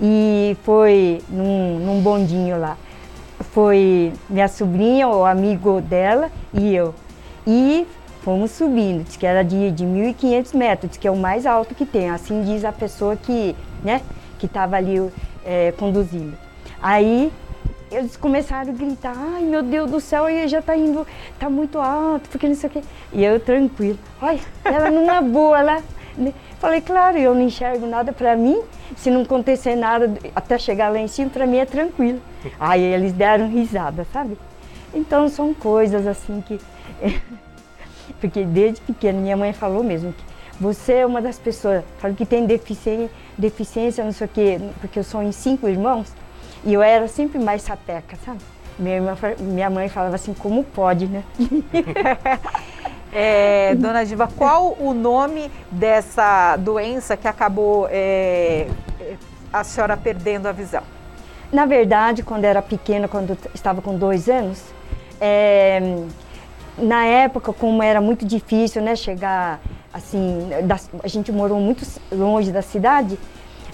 e 0.00 0.56
foi 0.64 1.22
num, 1.28 1.78
num 1.78 2.00
bondinho 2.00 2.58
lá 2.58 2.76
foi 3.52 4.12
minha 4.30 4.48
sobrinha, 4.48 5.08
o 5.08 5.24
amigo 5.24 5.80
dela 5.80 6.30
e 6.54 6.74
eu. 6.74 6.94
E 7.46 7.86
fomos 8.22 8.52
subindo, 8.52 9.04
diz 9.04 9.16
que 9.16 9.26
era 9.26 9.42
de, 9.42 9.70
de 9.70 9.84
1.500 9.84 10.56
metros, 10.56 10.90
diz 10.90 10.98
que 10.98 11.06
é 11.06 11.10
o 11.10 11.16
mais 11.16 11.44
alto 11.44 11.74
que 11.74 11.84
tem, 11.84 12.08
assim 12.10 12.42
diz 12.42 12.64
a 12.64 12.72
pessoa 12.72 13.16
que 13.16 13.54
né, 13.82 14.00
que 14.38 14.46
estava 14.46 14.76
ali 14.76 15.10
é, 15.44 15.72
conduzindo. 15.72 16.36
Aí 16.80 17.32
eles 17.90 18.16
começaram 18.16 18.70
a 18.70 18.74
gritar, 18.74 19.14
ai 19.16 19.42
meu 19.42 19.62
Deus 19.62 19.90
do 19.90 20.00
céu, 20.00 20.24
aí 20.24 20.48
já 20.48 20.60
está 20.60 20.76
indo, 20.76 21.06
está 21.32 21.50
muito 21.50 21.78
alto, 21.78 22.28
porque 22.30 22.48
não 22.48 22.54
sei 22.54 22.70
o 22.70 22.72
quê. 22.72 22.82
E 23.12 23.24
eu 23.24 23.38
tranquilo, 23.38 23.98
olha, 24.20 24.40
ela 24.64 24.90
numa 24.90 25.20
boa 25.20 25.60
lá. 25.60 25.82
né? 26.16 26.32
Falei, 26.58 26.80
claro, 26.80 27.18
eu 27.18 27.34
não 27.34 27.42
enxergo 27.42 27.86
nada 27.86 28.12
para 28.12 28.36
mim, 28.36 28.60
se 28.96 29.10
não 29.10 29.22
acontecer 29.22 29.74
nada 29.74 30.12
até 30.34 30.58
chegar 30.58 30.90
lá 30.90 30.98
em 30.98 31.08
cima, 31.08 31.28
para 31.28 31.46
mim 31.46 31.58
é 31.58 31.66
tranquilo. 31.66 32.20
Aí 32.58 32.82
eles 32.82 33.12
deram 33.12 33.48
risada, 33.48 34.06
sabe? 34.12 34.38
Então 34.94 35.28
são 35.28 35.52
coisas 35.52 36.06
assim 36.06 36.42
que. 36.46 36.60
Porque 38.20 38.44
desde 38.44 38.80
pequena 38.80 39.20
minha 39.20 39.36
mãe 39.36 39.52
falou 39.52 39.82
mesmo 39.82 40.12
que 40.12 40.24
você 40.60 40.94
é 40.94 41.06
uma 41.06 41.20
das 41.20 41.38
pessoas, 41.38 41.82
falou 41.98 42.16
que 42.16 42.26
tem 42.26 42.46
deficiência, 42.46 43.10
deficiência, 43.36 44.04
não 44.04 44.12
sei 44.12 44.26
o 44.26 44.30
quê, 44.30 44.60
porque 44.80 44.98
eu 44.98 45.04
sou 45.04 45.22
em 45.22 45.32
cinco 45.32 45.68
irmãos 45.68 46.12
e 46.64 46.72
eu 46.72 46.82
era 46.82 47.08
sempre 47.08 47.38
mais 47.38 47.62
sapeca, 47.62 48.16
sabe? 48.24 48.38
Minha, 48.78 48.96
irmã, 48.96 49.16
minha 49.38 49.70
mãe 49.70 49.88
falava 49.88 50.14
assim, 50.14 50.32
como 50.34 50.64
pode, 50.64 51.06
né? 51.06 51.24
É, 53.14 53.74
dona 53.74 54.06
Diva, 54.06 54.26
qual 54.26 54.74
o 54.80 54.94
nome 54.94 55.50
dessa 55.70 56.56
doença 56.56 57.14
que 57.14 57.28
acabou 57.28 57.86
é, 57.90 58.66
é, 58.98 59.16
a 59.52 59.62
senhora 59.62 59.98
perdendo 59.98 60.46
a 60.46 60.52
visão? 60.52 60.82
Na 61.52 61.66
verdade, 61.66 62.22
quando 62.22 62.46
era 62.46 62.62
pequena, 62.62 63.06
quando 63.06 63.36
estava 63.54 63.82
com 63.82 63.98
dois 63.98 64.30
anos, 64.30 64.64
é, 65.20 65.78
na 66.78 67.04
época, 67.04 67.52
como 67.52 67.82
era 67.82 68.00
muito 68.00 68.24
difícil, 68.24 68.80
né, 68.82 68.96
chegar 68.96 69.60
assim, 69.92 70.48
da- 70.64 70.78
a 71.02 71.08
gente 71.08 71.30
morou 71.30 71.60
muito 71.60 71.86
longe 72.10 72.50
da 72.50 72.62
cidade, 72.62 73.18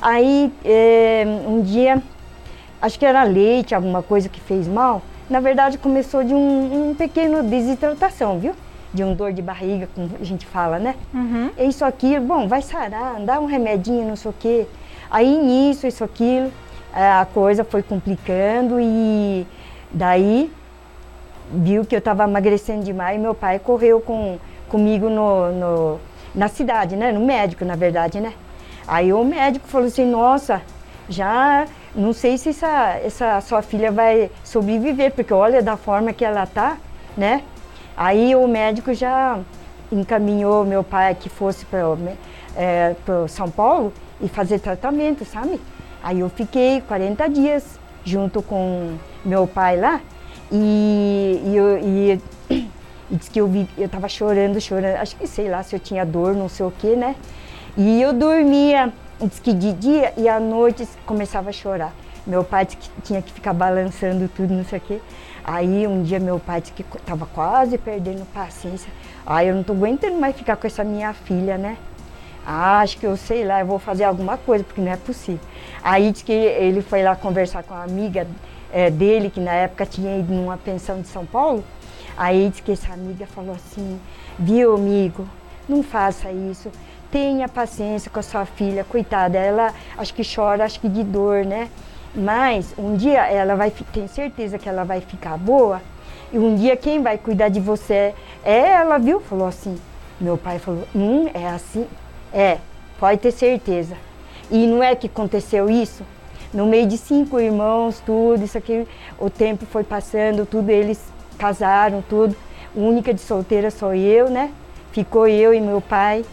aí 0.02 0.52
é, 0.64 1.24
um 1.46 1.60
dia, 1.62 2.02
acho 2.82 2.98
que 2.98 3.06
era 3.06 3.22
leite, 3.22 3.74
alguma 3.74 4.02
coisa 4.02 4.28
que 4.28 4.40
fez 4.40 4.66
mal, 4.66 5.00
na 5.30 5.38
verdade 5.40 5.78
começou 5.78 6.24
de 6.24 6.34
um, 6.34 6.90
um 6.90 6.94
pequeno 6.94 7.42
desidratação, 7.42 8.38
viu? 8.38 8.52
De 8.92 9.04
um 9.04 9.14
dor 9.14 9.32
de 9.32 9.42
barriga, 9.42 9.88
como 9.94 10.10
a 10.20 10.24
gente 10.24 10.46
fala, 10.46 10.78
né? 10.78 10.94
É 11.56 11.64
isso, 11.66 11.84
aquilo, 11.84 12.24
bom, 12.24 12.48
vai 12.48 12.62
sarar, 12.62 13.20
dá 13.20 13.38
um 13.38 13.44
remedinho, 13.46 14.08
não 14.08 14.16
sei 14.16 14.30
o 14.30 14.34
quê. 14.38 14.66
Aí 15.10 15.36
nisso, 15.36 15.86
isso, 15.86 16.02
aquilo, 16.02 16.50
eh, 16.94 17.10
a 17.12 17.26
coisa 17.32 17.64
foi 17.64 17.82
complicando 17.82 18.80
e 18.80 19.46
daí 19.90 20.50
viu 21.52 21.84
que 21.84 21.94
eu 21.94 21.98
estava 21.98 22.24
emagrecendo 22.24 22.84
demais 22.84 23.16
e 23.16 23.20
meu 23.20 23.34
pai 23.34 23.58
correu 23.58 24.00
com, 24.00 24.38
comigo 24.68 25.08
no, 25.08 25.50
no- 25.52 26.00
na 26.34 26.48
cidade, 26.48 26.96
né? 26.96 27.10
No 27.12 27.20
médico, 27.20 27.64
na 27.64 27.74
verdade, 27.74 28.20
né? 28.20 28.34
Aí 28.86 29.12
o 29.12 29.24
médico 29.24 29.66
falou 29.66 29.86
assim, 29.88 30.04
nossa, 30.04 30.62
já 31.08 31.66
não 31.94 32.12
sei 32.12 32.36
se 32.38 32.50
essa, 32.50 32.98
essa 33.04 33.40
sua 33.40 33.62
filha 33.62 33.90
vai 33.90 34.30
sobreviver, 34.44 35.12
porque 35.12 35.32
olha 35.32 35.62
da 35.62 35.76
forma 35.76 36.12
que 36.12 36.24
ela 36.24 36.46
tá, 36.46 36.76
né? 37.16 37.42
Aí 37.96 38.34
o 38.36 38.46
médico 38.46 38.94
já 38.94 39.38
encaminhou 39.90 40.64
meu 40.64 40.84
pai 40.84 41.14
que 41.14 41.28
fosse 41.28 41.64
para 41.64 41.80
é, 42.56 42.94
São 43.28 43.50
Paulo 43.50 43.92
e 44.20 44.28
fazer 44.28 44.58
tratamento, 44.60 45.24
sabe? 45.24 45.60
Aí 46.02 46.20
eu 46.20 46.28
fiquei 46.28 46.80
40 46.82 47.28
dias 47.28 47.78
junto 48.04 48.42
com 48.42 48.96
meu 49.24 49.46
pai 49.46 49.76
lá 49.76 50.00
e, 50.50 51.40
e, 51.44 52.20
e, 52.54 52.68
e 53.10 53.16
disse 53.16 53.30
que 53.30 53.40
eu 53.40 53.46
vi, 53.46 53.68
eu 53.76 53.88
tava 53.88 54.08
chorando, 54.08 54.60
chorando, 54.60 54.96
acho 54.96 55.16
que 55.16 55.26
sei 55.26 55.48
lá 55.48 55.62
se 55.62 55.74
eu 55.74 55.80
tinha 55.80 56.04
dor, 56.04 56.34
não 56.34 56.48
sei 56.48 56.66
o 56.66 56.70
que, 56.70 56.96
né? 56.96 57.16
E 57.76 58.02
eu 58.02 58.12
dormia, 58.12 58.92
disse 59.20 59.40
que 59.40 59.52
de 59.52 59.72
dia 59.72 60.12
e 60.16 60.28
à 60.28 60.40
noite 60.40 60.86
começava 61.06 61.50
a 61.50 61.52
chorar. 61.52 61.92
Meu 62.26 62.44
pai 62.44 62.66
disse 62.66 62.76
que 62.76 62.90
tinha 63.02 63.22
que 63.22 63.32
ficar 63.32 63.52
balançando 63.52 64.28
tudo, 64.28 64.52
não 64.52 64.64
sei 64.64 64.78
o 64.78 64.82
quê. 64.82 65.00
Aí 65.44 65.86
um 65.86 66.02
dia 66.02 66.20
meu 66.20 66.38
pai 66.38 66.60
disse 66.60 66.74
que 66.74 66.82
estava 66.82 67.24
quase 67.26 67.78
perdendo 67.78 68.26
paciência. 68.32 68.92
Aí 69.24 69.48
eu 69.48 69.54
não 69.54 69.62
estou 69.62 69.76
aguentando 69.76 70.18
mais 70.18 70.36
ficar 70.36 70.56
com 70.56 70.66
essa 70.66 70.84
minha 70.84 71.12
filha, 71.12 71.56
né? 71.56 71.78
Ah, 72.46 72.80
acho 72.80 72.98
que 72.98 73.06
eu 73.06 73.16
sei 73.16 73.44
lá, 73.44 73.60
eu 73.60 73.66
vou 73.66 73.78
fazer 73.78 74.04
alguma 74.04 74.36
coisa, 74.36 74.64
porque 74.64 74.80
não 74.80 74.90
é 74.90 74.96
possível. 74.96 75.40
Aí 75.82 76.10
disse 76.10 76.24
que 76.24 76.32
ele 76.32 76.82
foi 76.82 77.02
lá 77.02 77.14
conversar 77.14 77.62
com 77.62 77.74
a 77.74 77.82
amiga 77.82 78.26
eh, 78.72 78.90
dele, 78.90 79.30
que 79.30 79.40
na 79.40 79.52
época 79.52 79.86
tinha 79.86 80.18
ido 80.18 80.32
numa 80.32 80.56
pensão 80.56 81.00
de 81.00 81.08
São 81.08 81.24
Paulo. 81.24 81.64
Aí 82.16 82.48
disse 82.48 82.62
que 82.62 82.72
essa 82.72 82.92
amiga 82.92 83.26
falou 83.26 83.54
assim, 83.54 84.00
viu 84.38 84.74
amigo, 84.74 85.26
não 85.68 85.82
faça 85.82 86.30
isso, 86.32 86.70
tenha 87.10 87.48
paciência 87.48 88.10
com 88.10 88.18
a 88.18 88.22
sua 88.22 88.44
filha, 88.44 88.84
coitada, 88.84 89.38
ela 89.38 89.72
acho 89.96 90.12
que 90.12 90.22
chora, 90.24 90.64
acho 90.64 90.80
que 90.80 90.88
de 90.88 91.04
dor, 91.04 91.44
né? 91.44 91.68
Mas 92.14 92.74
um 92.76 92.96
dia 92.96 93.24
ela 93.26 93.54
vai, 93.54 93.70
tem 93.92 94.08
certeza 94.08 94.58
que 94.58 94.68
ela 94.68 94.84
vai 94.84 95.00
ficar 95.00 95.36
boa, 95.38 95.80
e 96.32 96.38
um 96.38 96.54
dia 96.56 96.76
quem 96.76 97.02
vai 97.02 97.16
cuidar 97.16 97.48
de 97.48 97.60
você 97.60 98.14
é 98.44 98.70
ela, 98.70 98.98
viu? 98.98 99.20
Falou 99.20 99.46
assim. 99.46 99.78
Meu 100.20 100.36
pai 100.36 100.58
falou, 100.58 100.86
hum, 100.94 101.28
é 101.32 101.48
assim? 101.48 101.86
É, 102.32 102.58
pode 102.98 103.20
ter 103.20 103.30
certeza. 103.30 103.96
E 104.50 104.66
não 104.66 104.82
é 104.82 104.96
que 104.96 105.06
aconteceu 105.06 105.70
isso? 105.70 106.02
No 106.52 106.64
meio 106.66 106.86
de 106.86 106.96
cinco 106.96 107.38
irmãos, 107.38 108.00
tudo, 108.04 108.42
isso 108.42 108.56
aqui, 108.56 108.86
o 109.18 109.28
tempo 109.28 109.66
foi 109.66 109.84
passando, 109.84 110.46
tudo, 110.46 110.70
eles 110.70 111.00
casaram, 111.38 112.02
tudo. 112.08 112.34
Única 112.74 113.12
de 113.12 113.20
solteira 113.20 113.70
sou 113.70 113.94
eu, 113.94 114.30
né? 114.30 114.50
Ficou 114.92 115.26
eu 115.28 115.52
e 115.52 115.60
meu 115.60 115.80
pai. 115.80 116.24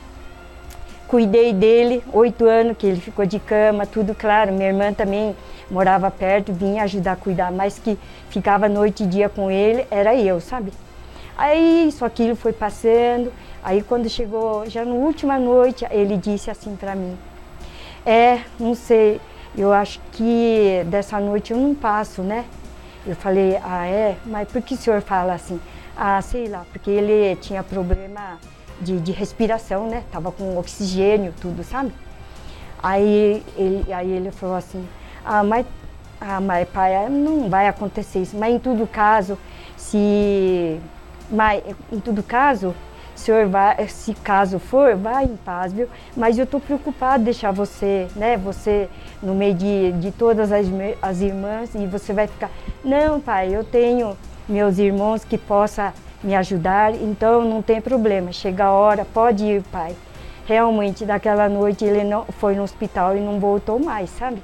Cuidei 1.07 1.53
dele, 1.53 2.01
oito 2.13 2.45
anos 2.45 2.77
que 2.77 2.87
ele 2.87 2.99
ficou 2.99 3.25
de 3.25 3.39
cama, 3.39 3.85
tudo 3.85 4.15
claro. 4.15 4.53
Minha 4.53 4.69
irmã 4.69 4.93
também 4.93 5.35
morava 5.69 6.09
perto, 6.09 6.53
vinha 6.53 6.83
ajudar 6.83 7.13
a 7.13 7.15
cuidar, 7.15 7.51
mas 7.51 7.77
que 7.77 7.97
ficava 8.29 8.69
noite 8.69 9.03
e 9.03 9.07
dia 9.07 9.29
com 9.29 9.51
ele 9.51 9.85
era 9.91 10.15
eu, 10.15 10.39
sabe? 10.39 10.71
Aí 11.37 11.87
isso 11.89 12.05
aquilo 12.05 12.35
foi 12.35 12.53
passando. 12.53 13.31
Aí 13.61 13.83
quando 13.83 14.09
chegou, 14.09 14.67
já 14.69 14.85
na 14.85 14.93
última 14.93 15.37
noite, 15.37 15.85
ele 15.91 16.15
disse 16.15 16.49
assim 16.49 16.75
para 16.75 16.95
mim: 16.95 17.17
É, 18.05 18.39
não 18.59 18.73
sei, 18.73 19.19
eu 19.57 19.71
acho 19.71 19.99
que 20.11 20.83
dessa 20.87 21.19
noite 21.19 21.51
eu 21.51 21.57
não 21.57 21.73
passo, 21.73 22.21
né? 22.21 22.45
Eu 23.05 23.15
falei: 23.15 23.57
Ah, 23.63 23.85
é? 23.85 24.17
Mas 24.25 24.51
por 24.51 24.61
que 24.61 24.73
o 24.75 24.77
senhor 24.77 25.01
fala 25.01 25.33
assim? 25.33 25.59
Ah, 25.95 26.21
sei 26.21 26.47
lá, 26.47 26.65
porque 26.71 26.89
ele 26.89 27.35
tinha 27.37 27.63
problema 27.63 28.37
de, 28.81 28.99
de 28.99 29.11
respiração, 29.11 29.87
né? 29.87 30.03
Tava 30.11 30.31
com 30.31 30.57
oxigênio, 30.57 31.33
tudo, 31.39 31.63
sabe? 31.63 31.93
Aí 32.81 33.43
ele, 33.57 33.93
aí 33.93 34.11
ele 34.11 34.31
falou 34.31 34.55
assim: 34.55 34.87
Ah, 35.23 35.43
mas, 35.43 35.65
ah, 36.19 36.41
mas 36.41 36.67
pai, 36.69 37.09
não 37.09 37.49
vai 37.49 37.67
acontecer 37.67 38.19
isso. 38.19 38.37
Mas 38.37 38.53
em 38.53 38.59
todo 38.59 38.85
caso, 38.87 39.37
se. 39.77 40.79
Mas 41.29 41.63
em 41.91 41.99
todo 41.99 42.21
caso, 42.21 42.75
o 43.15 43.19
senhor 43.19 43.47
vai, 43.47 43.87
se 43.87 44.13
caso 44.13 44.59
for, 44.59 44.95
vai 44.95 45.23
em 45.23 45.37
paz, 45.37 45.71
viu? 45.71 45.87
Mas 46.15 46.37
eu 46.37 46.43
estou 46.43 46.59
preocupado 46.59 47.19
de 47.19 47.25
deixar 47.25 47.51
você, 47.51 48.07
né? 48.15 48.35
Você 48.37 48.89
no 49.23 49.33
meio 49.33 49.53
de, 49.53 49.93
de 49.93 50.11
todas 50.11 50.51
as, 50.51 50.67
as 51.01 51.21
irmãs 51.21 51.73
e 51.73 51.87
você 51.87 52.11
vai 52.11 52.27
ficar. 52.27 52.51
Não, 52.83 53.21
pai, 53.21 53.55
eu 53.55 53.63
tenho 53.63 54.17
meus 54.49 54.77
irmãos 54.77 55.23
que 55.23 55.37
possa 55.37 55.93
me 56.21 56.35
ajudar, 56.35 56.93
então 56.93 57.45
não 57.45 57.61
tem 57.61 57.79
problema. 57.79 58.31
Chega 58.33 58.65
a 58.65 58.71
hora, 58.71 59.05
pode 59.05 59.45
ir, 59.45 59.63
pai. 59.71 59.95
Realmente, 60.45 61.05
daquela 61.05 61.47
noite 61.47 61.85
ele 61.85 62.03
não 62.03 62.25
foi 62.25 62.55
no 62.55 62.63
hospital 62.63 63.15
e 63.15 63.21
não 63.21 63.39
voltou 63.39 63.79
mais, 63.79 64.09
sabe? 64.09 64.43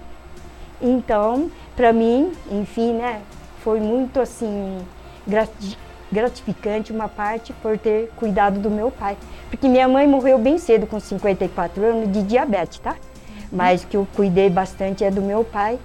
Então, 0.81 1.51
para 1.75 1.91
mim, 1.91 2.31
enfim, 2.49 2.93
né, 2.93 3.21
foi 3.63 3.79
muito 3.79 4.19
assim 4.19 4.79
gratificante 6.11 6.91
uma 6.91 7.07
parte 7.07 7.53
por 7.53 7.77
ter 7.77 8.09
cuidado 8.15 8.59
do 8.59 8.69
meu 8.69 8.91
pai. 8.91 9.17
Porque 9.49 9.67
minha 9.67 9.87
mãe 9.87 10.07
morreu 10.07 10.37
bem 10.37 10.57
cedo, 10.57 10.85
com 10.85 10.99
54 10.99 11.83
anos, 11.83 12.11
de 12.11 12.23
diabetes, 12.23 12.79
tá? 12.79 12.95
Mas 13.51 13.85
que 13.85 13.95
eu 13.97 14.07
cuidei 14.15 14.49
bastante 14.49 15.03
é 15.03 15.11
do 15.11 15.21
meu 15.21 15.43
pai 15.43 15.79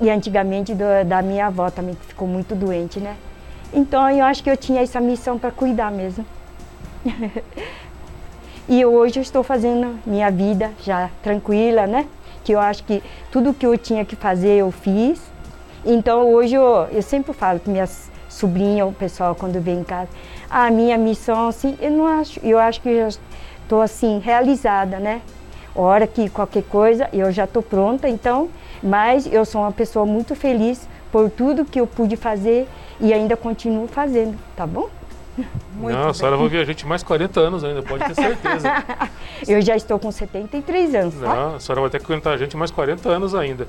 e 0.00 0.10
antigamente 0.10 0.74
do, 0.74 0.84
da 1.06 1.22
minha 1.22 1.46
avó 1.46 1.70
também, 1.70 1.94
que 1.94 2.06
ficou 2.06 2.26
muito 2.26 2.54
doente, 2.54 3.00
né? 3.00 3.16
Então 3.72 4.08
eu 4.10 4.24
acho 4.24 4.42
que 4.42 4.50
eu 4.50 4.56
tinha 4.56 4.82
essa 4.82 5.00
missão 5.00 5.38
para 5.38 5.50
cuidar 5.50 5.90
mesmo. 5.90 6.24
e 8.68 8.84
hoje 8.84 9.18
eu 9.18 9.22
estou 9.22 9.42
fazendo 9.42 9.98
minha 10.04 10.30
vida 10.30 10.70
já 10.82 11.10
tranquila, 11.22 11.86
né? 11.86 12.06
Que 12.44 12.52
eu 12.52 12.60
acho 12.60 12.84
que 12.84 13.02
tudo 13.30 13.54
que 13.54 13.66
eu 13.66 13.78
tinha 13.78 14.04
que 14.04 14.16
fazer 14.16 14.58
eu 14.58 14.70
fiz. 14.70 15.22
Então 15.84 16.32
hoje 16.32 16.54
eu, 16.54 16.86
eu 16.92 17.02
sempre 17.02 17.32
falo 17.32 17.60
com 17.60 17.70
minhas 17.70 18.11
sobrinhas, 18.32 18.88
o 18.88 18.92
pessoal 18.92 19.34
quando 19.34 19.60
vem 19.60 19.80
em 19.80 19.84
casa, 19.84 20.08
a 20.50 20.70
minha 20.70 20.98
missão 20.98 21.48
assim, 21.48 21.76
eu 21.80 21.90
não 21.90 22.06
acho, 22.06 22.40
eu 22.42 22.58
acho 22.58 22.80
que 22.80 22.88
eu 22.88 23.08
estou 23.62 23.80
assim 23.80 24.18
realizada, 24.18 24.98
né? 24.98 25.22
Hora 25.74 26.06
que 26.06 26.28
qualquer 26.28 26.64
coisa 26.64 27.08
eu 27.12 27.32
já 27.32 27.44
estou 27.44 27.62
pronta, 27.62 28.08
então, 28.08 28.50
mas 28.82 29.26
eu 29.26 29.44
sou 29.44 29.62
uma 29.62 29.72
pessoa 29.72 30.04
muito 30.04 30.34
feliz 30.34 30.86
por 31.10 31.30
tudo 31.30 31.64
que 31.64 31.80
eu 31.80 31.86
pude 31.86 32.16
fazer 32.16 32.68
e 33.00 33.12
ainda 33.12 33.36
continuo 33.36 33.86
fazendo, 33.86 34.38
tá 34.56 34.66
bom? 34.66 34.88
Muito 35.74 35.96
Não, 35.96 36.08
a 36.08 36.14
senhora 36.14 36.36
vai 36.36 36.48
ver 36.48 36.60
a 36.60 36.64
gente 36.64 36.86
mais 36.86 37.02
40 37.02 37.40
anos 37.40 37.64
ainda, 37.64 37.82
pode 37.82 38.04
ter 38.04 38.14
certeza. 38.14 38.68
eu 39.48 39.62
já 39.62 39.74
estou 39.74 39.98
com 39.98 40.12
73 40.12 40.94
anos, 40.94 41.14
tá? 41.14 41.34
Não, 41.34 41.54
a 41.54 41.60
senhora 41.60 41.80
vai 41.80 41.90
ter 41.90 41.98
que 42.00 42.04
aguentar 42.04 42.34
a 42.34 42.36
gente 42.36 42.54
mais 42.56 42.70
40 42.70 43.08
anos 43.08 43.34
ainda. 43.34 43.66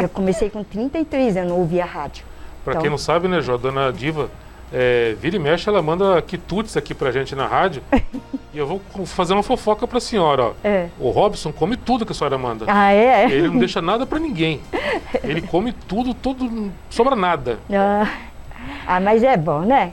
eu 0.00 0.08
comecei 0.08 0.48
com 0.48 0.64
33 0.64 1.36
anos, 1.36 1.52
ouvir 1.52 1.82
a 1.82 1.84
rádio. 1.84 2.24
Para 2.64 2.74
então... 2.74 2.82
quem 2.82 2.90
não 2.90 2.98
sabe, 2.98 3.28
né, 3.28 3.40
Jó, 3.40 3.56
dona 3.56 3.92
Diva, 3.92 4.30
é, 4.72 5.14
vira 5.20 5.36
e 5.36 5.38
mexe, 5.38 5.68
ela 5.68 5.82
manda 5.82 6.22
quitutes 6.22 6.76
aqui 6.76 6.94
pra 6.94 7.10
gente 7.10 7.34
na 7.34 7.46
rádio. 7.46 7.82
e 8.54 8.58
eu 8.58 8.66
vou 8.66 8.80
fazer 9.04 9.34
uma 9.34 9.42
fofoca 9.42 9.86
pra 9.86 10.00
senhora, 10.00 10.44
ó. 10.44 10.52
É. 10.64 10.88
O 10.98 11.10
Robson 11.10 11.52
come 11.52 11.76
tudo 11.76 12.06
que 12.06 12.12
a 12.12 12.14
senhora 12.14 12.38
manda. 12.38 12.64
Ah, 12.68 12.92
é? 12.92 13.24
Ele 13.24 13.48
não 13.48 13.58
deixa 13.58 13.82
nada 13.82 14.06
pra 14.06 14.18
ninguém. 14.18 14.60
Ele 15.22 15.42
come 15.42 15.72
tudo, 15.72 16.14
tudo, 16.14 16.44
não 16.44 16.72
sobra 16.88 17.14
nada. 17.14 17.58
Ah. 17.70 18.08
ah, 18.86 19.00
mas 19.00 19.22
é 19.22 19.36
bom, 19.36 19.60
né? 19.60 19.92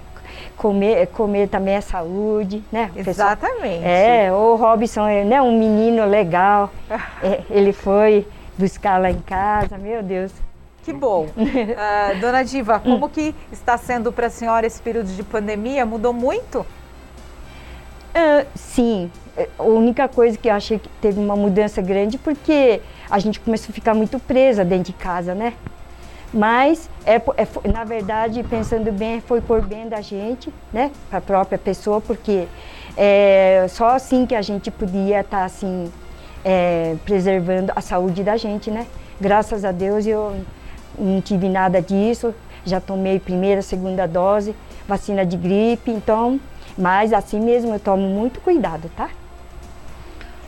Comer, 0.56 1.08
comer 1.08 1.48
também 1.48 1.76
é 1.76 1.82
saúde, 1.82 2.64
né? 2.72 2.92
Exatamente. 2.96 3.84
É, 3.84 4.32
o 4.32 4.56
Robson 4.56 5.08
é 5.08 5.24
né, 5.24 5.42
um 5.42 5.58
menino 5.58 6.06
legal. 6.06 6.72
é, 7.24 7.42
ele 7.50 7.74
foi 7.74 8.26
buscar 8.58 9.00
lá 9.00 9.10
em 9.10 9.20
casa, 9.20 9.78
meu 9.78 10.04
Deus. 10.04 10.32
Que 10.90 10.94
bom. 10.94 11.26
Uh, 11.26 12.18
dona 12.20 12.44
Diva, 12.44 12.80
como 12.80 13.08
que 13.10 13.36
está 13.52 13.78
sendo 13.78 14.12
para 14.12 14.26
a 14.26 14.30
senhora 14.30 14.66
esse 14.66 14.82
período 14.82 15.08
de 15.16 15.22
pandemia? 15.22 15.86
Mudou 15.86 16.12
muito? 16.12 16.62
Uh, 18.10 18.48
sim. 18.56 19.12
A 19.58 19.64
única 19.64 20.08
coisa 20.08 20.36
que 20.36 20.50
eu 20.50 20.54
achei 20.54 20.80
que 20.80 20.90
teve 21.00 21.20
uma 21.20 21.36
mudança 21.36 21.80
grande 21.80 22.18
porque 22.18 22.82
a 23.08 23.20
gente 23.20 23.40
começou 23.40 23.72
a 23.72 23.74
ficar 23.74 23.94
muito 23.94 24.18
presa 24.18 24.66
dentro 24.66 24.92
de 24.92 24.94
casa, 24.94 25.36
né? 25.36 25.54
Mas, 26.34 26.90
é, 27.06 27.16
é, 27.16 27.72
na 27.72 27.84
verdade, 27.84 28.44
pensando 28.44 28.92
bem, 28.92 29.22
foi 29.22 29.42
por 29.42 29.62
bem 29.62 29.88
da 29.88 30.02
gente, 30.02 30.52
né? 30.74 30.92
Para 31.10 31.20
a 31.20 31.22
própria 31.22 31.58
pessoa, 31.60 32.02
porque 32.02 32.48
é 32.98 33.68
só 33.70 33.90
assim 33.90 34.26
que 34.26 34.34
a 34.34 34.42
gente 34.42 34.72
podia 34.72 35.22
estar, 35.22 35.38
tá, 35.38 35.46
assim, 35.46 35.92
é, 36.44 36.96
preservando 37.06 37.72
a 37.76 37.82
saúde 37.82 38.24
da 38.24 38.38
gente, 38.38 38.72
né? 38.72 38.88
Graças 39.22 39.64
a 39.64 39.72
Deus 39.72 40.06
eu 40.08 40.36
não 41.00 41.22
tive 41.22 41.48
nada 41.48 41.82
disso, 41.82 42.34
já 42.66 42.80
tomei 42.80 43.20
primeira, 43.20 43.62
segunda 43.62 44.08
dose, 44.08 44.56
vacina 44.88 45.26
de 45.26 45.38
gripe, 45.38 45.92
então, 45.92 46.40
mas 46.78 47.14
assim 47.14 47.40
mesmo 47.40 47.74
eu 47.74 47.80
tomo 47.80 48.08
muito 48.08 48.42
cuidado, 48.42 48.90
tá? 48.96 49.10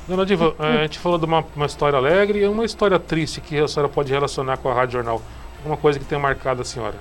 Dona 0.08 0.26
Diva, 0.26 0.56
a 0.60 0.84
gente 0.84 1.00
falou 1.00 1.18
de 1.18 1.26
uma, 1.26 1.46
uma 1.56 1.66
história 1.66 1.98
alegre 1.98 2.40
e 2.40 2.48
uma 2.48 2.66
história 2.66 3.00
triste 3.00 3.40
que 3.40 3.58
a 3.58 3.68
senhora 3.68 3.88
pode 3.88 4.12
relacionar 4.12 4.58
com 4.58 4.68
a 4.68 4.74
Rádio 4.74 4.94
Jornal. 4.94 5.22
Uma 5.66 5.78
coisa 5.78 6.00
que 6.00 6.06
tenha 6.06 6.20
marcado 6.20 6.62
a 6.62 6.66
senhora? 6.66 6.96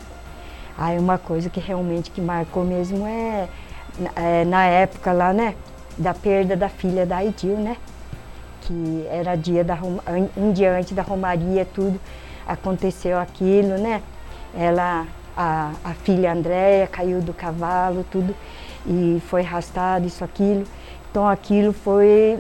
Ah, 0.79 0.91
uma 0.91 1.19
coisa 1.19 1.49
que 1.49 1.59
realmente 1.59 2.11
que 2.11 2.21
marcou 2.21 2.63
mesmo 2.65 3.07
é, 3.07 3.49
é, 4.15 4.45
na 4.45 4.65
época 4.65 5.13
lá, 5.13 5.33
né, 5.33 5.55
da 5.97 6.15
perda 6.15 6.55
da 6.57 6.69
filha 6.69 7.07
da 7.07 7.17
Aidil, 7.17 7.57
né? 7.57 7.77
Que 8.63 9.07
era 9.11 9.35
dia 9.35 9.65
da, 9.65 9.79
um 10.37 10.53
dia 10.53 10.77
antes 10.77 10.93
da 10.93 11.03
Romaria, 11.03 11.65
tudo 11.65 11.99
aconteceu 12.51 13.19
aquilo, 13.19 13.79
né? 13.79 14.03
Ela, 14.55 15.07
a, 15.37 15.73
a 15.85 15.95
filha 15.95 16.33
Andréia 16.33 16.87
caiu 16.87 17.21
do 17.21 17.33
cavalo, 17.33 18.05
tudo, 18.11 18.35
e 18.85 19.23
foi 19.29 19.43
arrastada, 19.43 20.05
isso, 20.05 20.25
aquilo. 20.25 20.65
Então 21.11 21.29
aquilo 21.29 21.73
foi 21.73 22.39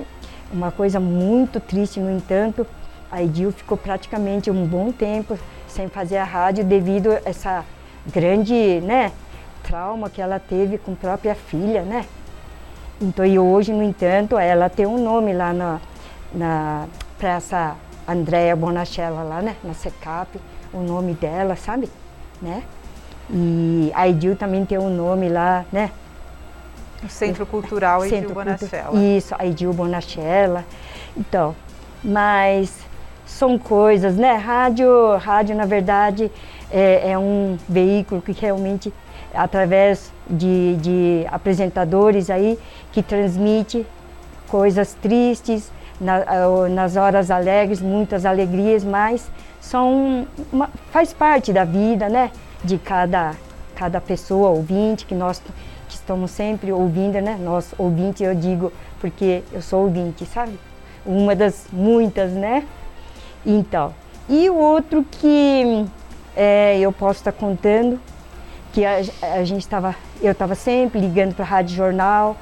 uma 0.53 0.73
coisa 0.73 0.99
muito 0.99 1.61
triste, 1.61 2.01
no 2.01 2.11
entanto, 2.11 2.66
a 3.11 3.23
Edil 3.23 3.53
ficou 3.53 3.77
praticamente 3.77 4.51
um 4.51 4.66
bom 4.66 4.90
tempo 4.90 5.38
sem 5.68 5.88
fazer 5.88 6.16
a 6.16 6.25
rádio 6.25 6.64
devido 6.64 7.12
a 7.12 7.20
essa 7.25 7.64
grande, 8.07 8.81
né, 8.81 9.12
trauma 9.62 10.11
que 10.11 10.20
ela 10.20 10.40
teve 10.40 10.79
com 10.79 10.92
a 10.92 10.96
própria 10.96 11.35
filha, 11.35 11.83
né? 11.83 12.05
Então, 13.01 13.25
e 13.25 13.38
hoje, 13.38 13.73
no 13.73 13.83
entanto, 13.83 14.37
ela 14.37 14.68
tem 14.68 14.87
um 14.87 15.03
nome 15.03 15.33
lá 15.33 15.53
na, 15.53 15.81
na 16.35 16.87
para 17.18 17.37
essa 17.37 17.77
Andréa 18.12 18.57
Bonachella 18.57 19.23
lá, 19.23 19.42
né, 19.42 19.57
na 19.62 19.75
SECAP, 19.75 20.40
o 20.73 20.81
nome 20.81 21.14
dela, 21.14 21.57
sabe? 21.57 21.88
Né? 22.40 22.62
E 23.31 23.92
a 23.94 24.09
Edil 24.09 24.37
também 24.37 24.64
tem 24.64 24.79
um 24.79 24.90
nome 24.90 25.29
lá, 25.29 25.64
né? 25.73 25.90
O 27.03 27.09
Centro 27.09 27.46
Cultural 27.46 28.05
Edil 28.05 28.18
Centro 28.18 28.35
Bonachella. 28.35 28.85
Cultu 28.90 28.99
Isso, 28.99 29.35
a 29.38 29.46
Edil 29.46 29.73
Bonachella. 29.73 30.64
Então, 31.16 31.55
mas 32.03 32.81
são 33.25 33.59
coisas, 33.59 34.16
né? 34.16 34.35
Rádio, 34.35 35.16
rádio 35.16 35.55
na 35.55 35.64
verdade, 35.64 36.31
é, 36.70 37.12
é 37.12 37.18
um 37.18 37.57
veículo 37.68 38.20
que 38.20 38.33
realmente, 38.33 38.92
através 39.33 40.12
de, 40.29 40.77
de 40.77 41.27
apresentadores 41.31 42.31
aí, 42.31 42.59
que 42.92 43.03
transmite 43.03 43.87
coisas 44.49 44.94
tristes, 44.94 45.70
na, 46.01 46.25
nas 46.69 46.97
horas 46.97 47.31
alegres, 47.31 47.81
muitas 47.81 48.25
alegrias, 48.25 48.83
mas 48.83 49.31
são 49.61 50.27
uma, 50.53 50.71
faz 50.91 51.13
parte 51.13 51.53
da 51.53 51.65
vida, 51.65 52.09
né? 52.09 52.31
De 52.65 52.79
cada, 52.79 53.35
cada 53.77 54.01
pessoa 54.01 54.49
ouvinte, 54.49 55.05
que 55.05 55.15
nós 55.15 55.43
que 55.89 55.95
estamos 55.95 56.31
sempre 56.31 56.73
ouvindo, 56.73 57.21
né? 57.21 57.39
Nós 57.41 57.75
ouvintes, 57.77 58.23
eu 58.23 58.35
digo, 58.35 58.73
porque 59.01 59.43
eu 59.53 59.61
sou 59.61 59.85
ouvinte, 59.85 60.25
sabe? 60.25 60.59
Uma 61.05 61.35
das 61.35 61.67
muitas, 61.73 62.33
né? 62.33 62.65
Então, 63.45 63.93
e 64.29 64.49
o 64.49 64.55
outro 64.55 65.05
que 65.11 65.85
é, 66.37 66.79
eu 66.79 66.93
posso 66.93 67.21
estar 67.21 67.33
contando, 67.33 67.99
que 68.73 68.85
a, 68.85 69.01
a 69.35 69.45
gente 69.45 69.63
estava, 69.63 69.95
eu 70.23 70.33
estava 70.33 70.55
sempre 70.55 71.01
ligando 71.01 71.35
para 71.35 71.45
a 71.45 71.49
Rádio 71.49 71.77
Jornal, 71.77 72.37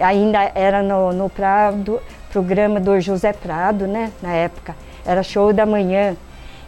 ainda 0.00 0.50
era 0.54 0.82
no, 0.82 1.12
no 1.12 1.28
Prado, 1.28 2.00
programa 2.34 2.80
do 2.80 3.00
José 3.00 3.32
Prado, 3.32 3.86
né, 3.86 4.10
na 4.20 4.32
época, 4.32 4.74
era 5.06 5.22
show 5.22 5.52
da 5.52 5.64
manhã. 5.64 6.16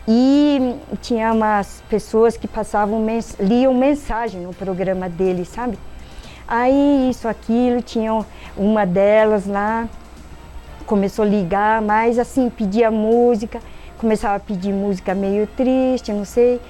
E 0.07 0.77
tinha 1.03 1.33
umas 1.33 1.83
pessoas 1.91 2.37
que 2.37 2.47
passavam, 2.47 3.01
mens 3.01 3.35
liam 3.41 3.75
mensagem 3.75 4.43
no 4.43 4.55
programa 4.55 5.09
dele, 5.09 5.45
sabe? 5.45 5.77
Aí 6.47 7.11
isso, 7.11 7.27
aquilo, 7.27 7.83
tinha 7.83 8.25
uma 8.57 8.87
delas 8.87 9.45
lá, 9.45 9.89
começou 10.87 11.25
a 11.25 11.29
ligar, 11.29 11.83
mas 11.83 12.17
assim, 12.17 12.49
pedia 12.49 12.89
música, 12.89 13.59
começava 13.99 14.37
a 14.37 14.41
pedir 14.41 14.73
música 14.73 15.17
meio 15.17 15.49
triste, 15.49 16.13
não 16.13 16.25
sei. 16.25 16.61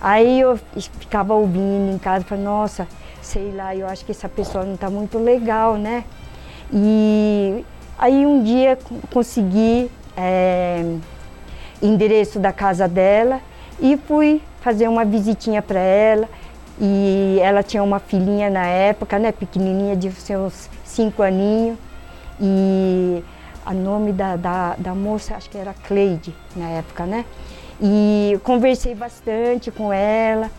Aí 0.00 0.40
eu 0.40 0.58
ficava 0.98 1.34
ouvindo 1.34 1.94
em 1.94 1.98
casa, 1.98 2.24
falei, 2.24 2.42
nossa, 2.42 2.88
sei 3.20 3.52
lá, 3.52 3.76
eu 3.76 3.86
acho 3.86 4.02
que 4.02 4.12
essa 4.12 4.30
pessoa 4.30 4.64
não 4.64 4.76
está 4.76 4.88
muito 4.88 5.18
legal, 5.18 5.76
né? 5.76 6.04
E 6.72 7.62
Aí 7.98 8.26
um 8.26 8.42
dia 8.42 8.78
consegui 9.12 9.90
é, 10.16 10.84
endereço 11.82 12.38
da 12.38 12.52
casa 12.52 12.86
dela 12.86 13.40
e 13.80 13.96
fui 13.96 14.42
fazer 14.60 14.88
uma 14.88 15.04
visitinha 15.04 15.62
para 15.62 15.80
ela. 15.80 16.28
E 16.78 17.38
ela 17.40 17.62
tinha 17.62 17.82
uma 17.82 17.98
filhinha 17.98 18.50
na 18.50 18.66
época, 18.66 19.18
né, 19.18 19.32
pequenininha, 19.32 19.96
de 19.96 20.10
seus 20.12 20.68
cinco 20.84 21.22
aninhos. 21.22 21.78
E 22.38 23.24
o 23.66 23.72
nome 23.72 24.12
da, 24.12 24.36
da, 24.36 24.74
da 24.76 24.94
moça, 24.94 25.34
acho 25.34 25.48
que 25.48 25.56
era 25.56 25.72
Cleide 25.72 26.34
na 26.54 26.68
época, 26.68 27.06
né? 27.06 27.24
E 27.80 28.38
conversei 28.44 28.94
bastante 28.94 29.70
com 29.70 29.92
ela, 29.92 30.50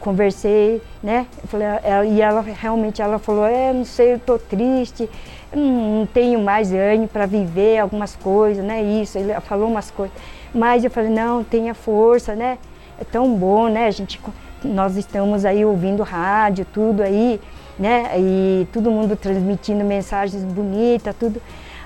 conversei, 0.00 0.82
né? 1.02 1.26
Falei, 1.46 1.66
ela, 1.82 2.06
e 2.06 2.20
ela 2.20 2.40
realmente 2.40 3.00
ela 3.00 3.18
falou, 3.18 3.46
é, 3.46 3.72
não 3.72 3.84
sei, 3.84 4.14
eu 4.14 4.18
tô 4.18 4.38
triste, 4.38 5.08
não 5.54 6.06
tenho 6.06 6.40
mais 6.40 6.72
ânimo 6.72 7.08
para 7.08 7.26
viver 7.26 7.78
algumas 7.78 8.14
coisas, 8.16 8.64
né? 8.64 8.82
Isso, 8.82 9.18
ele 9.18 9.32
falou 9.40 9.68
umas 9.68 9.90
coisas. 9.90 10.16
Mas 10.54 10.84
eu 10.84 10.90
falei, 10.90 11.10
não, 11.10 11.42
tenha 11.44 11.74
força, 11.74 12.34
né? 12.34 12.58
É 13.00 13.04
tão 13.04 13.34
bom, 13.34 13.68
né? 13.68 13.86
A 13.86 13.90
gente 13.90 14.20
nós 14.64 14.96
estamos 14.96 15.44
aí 15.44 15.64
ouvindo 15.64 16.02
rádio, 16.02 16.66
tudo 16.72 17.02
aí, 17.02 17.40
né? 17.78 18.10
E 18.18 18.66
todo 18.72 18.90
mundo 18.90 19.16
transmitindo 19.16 19.84
mensagens 19.84 20.42
bonitas, 20.44 21.14
tudo. 21.16 21.40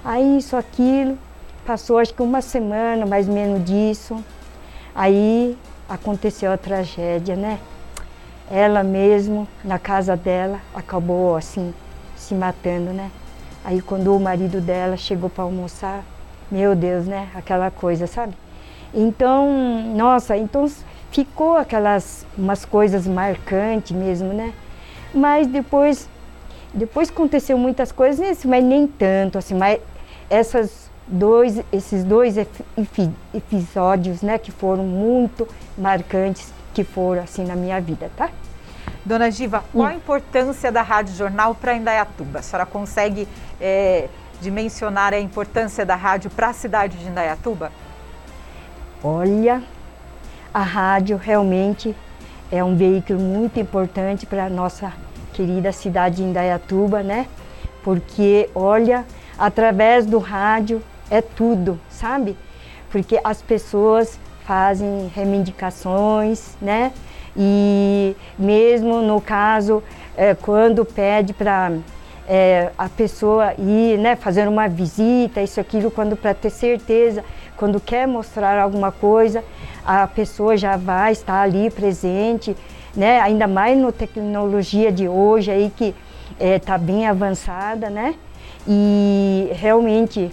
Aí 0.05 0.39
isso, 0.39 0.57
aquilo, 0.57 1.19
passou 1.67 1.99
acho 1.99 2.15
que 2.15 2.23
uma 2.23 2.41
semana 2.41 3.05
mais 3.05 3.29
ou 3.29 3.35
menos 3.35 3.65
disso. 3.65 4.23
Aí 4.95 5.57
aconteceu 5.89 6.51
a 6.51 6.57
tragédia, 6.57 7.37
né? 7.37 7.59
Ela 8.51 8.83
mesmo, 8.83 9.47
na 9.65 9.79
casa 9.79 10.17
dela, 10.17 10.61
acabou 10.75 11.37
assim, 11.37 11.73
se 12.17 12.35
matando, 12.35 12.93
né? 12.93 13.11
Aí 13.65 13.81
quando 13.81 14.15
o 14.15 14.21
marido 14.21 14.61
dela 14.61 14.97
chegou 14.97 15.31
para 15.31 15.45
almoçar, 15.45 16.05
meu 16.51 16.75
Deus, 16.75 17.07
né? 17.07 17.29
Aquela 17.35 17.71
coisa, 17.71 18.07
sabe? 18.07 18.35
Então, 18.93 19.93
nossa, 19.95 20.37
então 20.37 20.71
ficou 21.11 21.57
aquelas 21.57 22.27
umas 22.37 22.65
coisas 22.65 23.07
marcantes 23.07 23.93
mesmo, 23.97 24.33
né? 24.33 24.53
Mas 25.15 25.47
depois 25.47 26.09
depois 26.75 27.11
aconteceu 27.11 27.59
muitas 27.59 27.93
coisas, 27.93 28.45
mas 28.45 28.65
nem 28.65 28.87
tanto 28.87 29.39
assim, 29.39 29.55
mas 29.55 29.79
essas 30.31 30.91
dois, 31.07 31.61
esses 31.71 32.03
dois 32.03 32.37
episódios, 33.35 34.23
né, 34.23 34.39
que 34.39 34.51
foram 34.51 34.85
muito 34.85 35.47
marcantes, 35.77 36.53
que 36.73 36.83
foram 36.83 37.23
assim 37.23 37.45
na 37.45 37.55
minha 37.55 37.79
vida, 37.81 38.11
tá? 38.17 38.31
Dona 39.05 39.31
Giva, 39.31 39.65
qual 39.73 39.89
a 39.89 39.91
hum. 39.91 39.97
importância 39.97 40.71
da 40.71 40.83
Rádio 40.83 41.15
Jornal 41.15 41.55
para 41.55 41.75
Indaiatuba? 41.75 42.39
A 42.39 42.43
senhora 42.43 42.67
consegue 42.67 43.27
é, 43.61 44.09
dimensionar 44.41 45.13
a 45.13 45.19
importância 45.19 45.85
da 45.85 45.97
rádio 45.97 46.31
para 46.31 46.49
a 46.49 46.53
cidade 46.53 46.99
de 46.99 47.07
Indaiatuba? 47.07 47.73
Olha, 49.03 49.63
a 50.55 50.63
rádio 50.63 51.17
realmente 51.17 51.97
é 52.51 52.63
um 52.63 52.77
veículo 52.77 53.19
muito 53.19 53.59
importante 53.59 54.27
para 54.27 54.45
a 54.45 54.51
nossa 54.51 54.93
querida 55.33 55.73
cidade 55.73 56.17
de 56.17 56.23
Indaiatuba, 56.23 57.03
né? 57.03 57.27
Porque, 57.83 58.49
olha, 58.55 59.05
através 59.39 60.07
do 60.07 60.19
rádio 60.19 60.83
é 61.11 61.21
tudo, 61.21 61.81
sabe? 61.91 62.37
Porque 62.91 63.19
as 63.25 63.43
pessoas 63.43 64.19
fazem 64.45 65.11
reivindicações, 65.15 66.57
né? 66.61 66.93
E 67.37 68.15
mesmo 68.39 69.01
no 69.03 69.21
caso, 69.21 69.83
é, 70.17 70.35
quando 70.35 70.85
pede 70.85 71.33
para 71.33 71.73
é, 72.29 72.71
a 72.77 72.89
pessoa 72.89 73.55
ir, 73.59 73.99
né, 73.99 74.17
fazer 74.17 74.47
uma 74.49 74.69
visita, 74.69 75.41
isso, 75.41 75.61
aquilo, 75.61 75.91
quando 75.91 76.17
para 76.17 76.35
ter 76.35 76.51
certeza, 76.51 77.25
quando 77.57 77.81
quer 77.81 78.07
mostrar 78.07 78.61
alguma 78.61 78.93
coisa, 78.93 79.45
a 79.85 80.07
pessoa 80.07 80.57
já 80.57 80.77
vai 80.77 81.13
estar 81.13 81.43
ali 81.43 81.71
presente, 81.71 82.57
né? 82.95 83.21
Ainda 83.21 83.47
mais 83.47 83.79
na 83.79 83.91
tecnologia 83.91 84.93
de 84.93 85.09
hoje 85.09 85.51
aí 85.51 85.73
que 85.77 85.95
está 86.39 86.75
é, 86.75 86.79
bem 86.79 87.07
avançada, 87.07 87.91
né? 87.91 88.15
E 88.67 89.51
realmente 89.53 90.31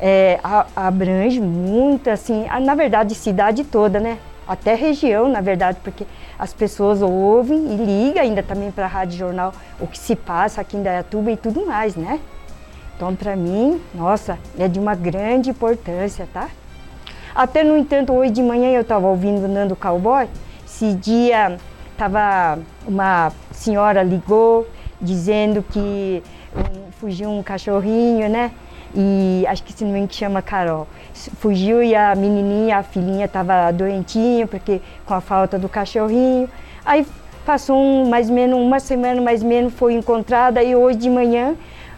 é, 0.00 0.38
abrange 0.74 1.40
muito, 1.40 2.08
assim, 2.10 2.46
na 2.62 2.74
verdade, 2.74 3.14
cidade 3.14 3.64
toda, 3.64 4.00
né? 4.00 4.18
Até 4.46 4.74
região, 4.74 5.28
na 5.28 5.40
verdade, 5.40 5.78
porque 5.82 6.06
as 6.38 6.52
pessoas 6.52 7.02
ouvem 7.02 7.74
e 7.74 7.76
ligam 7.76 8.22
ainda 8.22 8.42
também 8.42 8.70
para 8.70 8.84
a 8.84 8.88
Rádio 8.88 9.18
Jornal 9.18 9.52
o 9.80 9.86
que 9.86 9.98
se 9.98 10.14
passa 10.14 10.60
aqui 10.60 10.76
em 10.76 10.82
Dayatuba 10.82 11.30
e 11.30 11.36
tudo 11.36 11.64
mais, 11.64 11.96
né? 11.96 12.20
Então, 12.96 13.14
para 13.14 13.36
mim, 13.36 13.80
nossa, 13.94 14.38
é 14.58 14.68
de 14.68 14.78
uma 14.78 14.94
grande 14.94 15.50
importância, 15.50 16.26
tá? 16.32 16.48
Até, 17.34 17.62
no 17.62 17.76
entanto, 17.76 18.14
hoje 18.14 18.32
de 18.32 18.42
manhã 18.42 18.70
eu 18.70 18.80
estava 18.80 19.06
ouvindo 19.06 19.46
Nando 19.46 19.76
Cowboy. 19.76 20.26
Esse 20.64 20.94
dia 20.94 21.58
tava 21.96 22.58
uma 22.86 23.30
senhora 23.52 24.02
ligou 24.02 24.66
dizendo 25.00 25.62
que 25.62 26.22
um, 26.54 26.90
fugiu 26.92 27.30
um 27.30 27.42
cachorrinho, 27.42 28.28
né? 28.30 28.52
E 28.94 29.44
acho 29.46 29.62
que 29.62 29.72
se 29.74 29.84
não 29.84 29.92
me 29.92 29.98
engano 29.98 30.14
chama 30.14 30.40
Carol. 30.40 30.86
Fugiu 31.38 31.82
e 31.82 31.94
a 31.94 32.14
menininha, 32.14 32.78
a 32.78 32.82
filhinha 32.82 33.24
estava 33.24 33.70
doentinha 33.72 34.46
porque 34.46 34.80
com 35.04 35.14
a 35.14 35.20
falta 35.20 35.58
do 35.58 35.68
cachorrinho. 35.68 36.48
Aí 36.84 37.06
passou 37.44 37.76
um, 37.76 38.08
mais 38.08 38.28
ou 38.28 38.34
menos 38.34 38.58
uma 38.58 38.80
semana 38.80 39.20
mais 39.20 39.42
ou 39.42 39.48
menos 39.48 39.72
foi 39.74 39.94
encontrada 39.94 40.62
e 40.62 40.74
hoje 40.74 40.98
de 40.98 41.10
manhã 41.10 41.54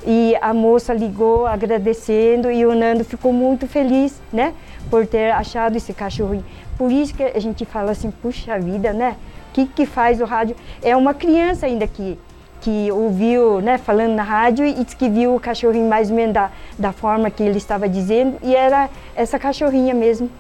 e 0.07 0.37
a 0.41 0.55
moça 0.55 0.93
ligou 0.93 1.47
agradecendo 1.47 2.51
e 2.51 2.65
o 2.65 2.75
Nando 2.75 3.05
ficou 3.05 3.33
muito 3.33 3.67
feliz, 3.67 4.21
né? 4.33 4.55
por 4.91 5.07
ter 5.07 5.31
achado 5.33 5.77
esse 5.77 5.93
cachorrinho. 5.93 6.45
Por 6.77 6.91
isso 6.91 7.15
que 7.15 7.23
a 7.23 7.41
gente 7.41 7.65
fala 7.65 7.93
assim, 7.93 8.11
puxa 8.11 8.59
vida, 8.59 8.93
né? 8.93 9.17
O 9.51 9.53
que, 9.53 9.67
que 9.67 9.87
faz 9.87 10.21
o 10.21 10.25
rádio? 10.25 10.57
É 10.83 10.97
uma 10.97 11.15
criança 11.15 11.67
ainda 11.67 11.87
que, 11.87 12.19
que 12.61 12.91
ouviu, 12.93 13.61
né, 13.61 13.79
falando 13.79 14.15
na 14.15 14.23
rádio 14.23 14.65
e 14.65 14.85
disse 14.85 14.97
que 14.97 15.09
viu 15.09 15.35
o 15.35 15.41
cachorrinho 15.41 15.89
mais 15.89 16.11
ou 16.11 16.17
menos 16.17 16.35
da, 16.35 16.51
da 16.79 16.93
forma 16.93 17.31
que 17.31 17.43
ele 17.43 17.59
estava 17.59 17.89
dizendo 17.89 18.39
e 18.43 18.55
era 18.55 18.91
essa 19.15 19.39
cachorrinha 19.39 19.95
mesmo, 19.95 20.31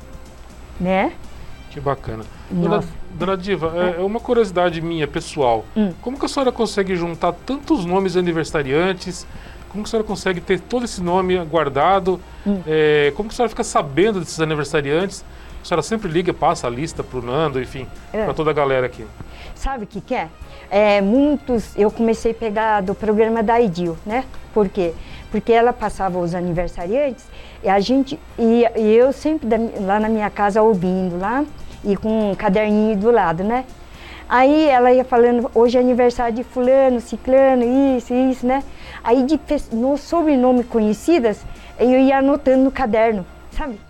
né? 0.81 1.12
Que 1.70 1.81
bacana. 1.81 2.24
Dona, 2.50 2.83
Dona, 3.12 3.37
Diva, 3.37 3.72
é. 3.76 4.00
é 4.00 4.04
uma 4.04 4.18
curiosidade 4.18 4.81
minha, 4.81 5.07
pessoal. 5.07 5.64
Hum. 5.76 5.92
Como 6.00 6.18
que 6.18 6.24
a 6.24 6.28
senhora 6.28 6.50
consegue 6.50 6.96
juntar 6.96 7.33
tantos 7.33 7.85
nomes 7.85 8.16
aniversariantes 8.16 9.26
como 9.68 9.85
que 9.85 9.88
a 9.88 9.90
senhora 9.90 10.07
consegue 10.07 10.40
ter 10.40 10.61
todo 10.61 10.85
esse 10.85 11.02
nome 11.02 11.37
guardado? 11.44 12.20
Hum. 12.46 12.61
É, 12.66 13.12
como 13.14 13.28
que 13.28 13.35
a 13.35 13.37
senhora 13.37 13.50
fica 13.50 13.64
sabendo 13.64 14.20
desses 14.20 14.40
aniversariantes? 14.40 15.24
A 15.62 15.64
senhora 15.64 15.83
sempre 15.83 16.11
liga, 16.11 16.33
passa 16.33 16.66
a 16.66 16.70
lista 16.70 17.02
para 17.02 17.18
o 17.18 17.22
Nando, 17.22 17.61
enfim, 17.61 17.87
é. 18.12 18.24
para 18.24 18.35
toda 18.35 18.50
a 18.50 18.54
galera 18.54 18.87
aqui. 18.87 19.04
Sabe 19.58 19.84
o 19.84 19.86
que, 19.88 20.00
que 20.00 20.14
é? 20.14 20.28
é? 20.70 21.00
Muitos, 21.00 21.76
eu 21.76 21.90
comecei 21.90 22.30
a 22.30 22.34
pegar 22.34 22.80
do 22.80 22.94
programa 22.94 23.42
da 23.42 23.60
Idil, 23.60 23.96
né? 24.06 24.24
Por 24.54 24.68
quê? 24.68 24.94
Porque 25.32 25.52
ela 25.52 25.72
passava 25.72 26.16
os 26.16 26.32
aniversariantes 26.32 27.26
e 27.64 27.68
a 27.68 27.80
gente, 27.80 28.16
e, 28.38 28.64
e 28.76 28.94
eu 28.94 29.12
sempre 29.12 29.48
lá 29.80 29.98
na 29.98 30.08
minha 30.08 30.30
casa 30.30 30.62
ouvindo 30.62 31.18
lá 31.18 31.44
e 31.84 31.96
com 31.96 32.30
um 32.30 32.34
caderninho 32.36 32.96
do 32.96 33.10
lado, 33.10 33.42
né? 33.42 33.64
Aí 34.28 34.68
ela 34.68 34.92
ia 34.92 35.04
falando, 35.04 35.50
hoje 35.52 35.76
é 35.76 35.80
aniversário 35.80 36.36
de 36.36 36.44
fulano, 36.44 37.00
ciclano, 37.00 37.64
isso, 37.96 38.14
isso, 38.14 38.46
né? 38.46 38.62
Aí 39.02 39.24
de 39.24 39.40
no 39.72 39.96
sobrenome 39.96 40.62
conhecidas, 40.62 41.44
eu 41.80 41.98
ia 41.98 42.18
anotando 42.18 42.62
no 42.62 42.70
caderno, 42.70 43.26
sabe? 43.50 43.80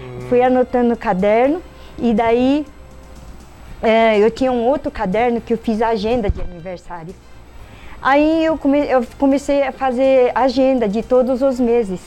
Hum. 0.00 0.20
Fui 0.30 0.40
anotando 0.40 0.88
no 0.88 0.96
caderno 0.96 1.60
e 1.98 2.14
daí 2.14 2.64
é, 3.82 4.18
eu 4.18 4.30
tinha 4.30 4.50
um 4.50 4.64
outro 4.66 4.90
caderno 4.90 5.40
que 5.40 5.52
eu 5.52 5.58
fiz 5.58 5.80
agenda 5.80 6.30
de 6.30 6.40
aniversário. 6.40 7.14
Aí 8.00 8.44
eu, 8.44 8.56
come, 8.56 8.80
eu 8.86 9.04
comecei 9.18 9.62
a 9.62 9.72
fazer 9.72 10.30
agenda 10.34 10.88
de 10.88 11.02
todos 11.02 11.42
os 11.42 11.58
meses. 11.58 12.00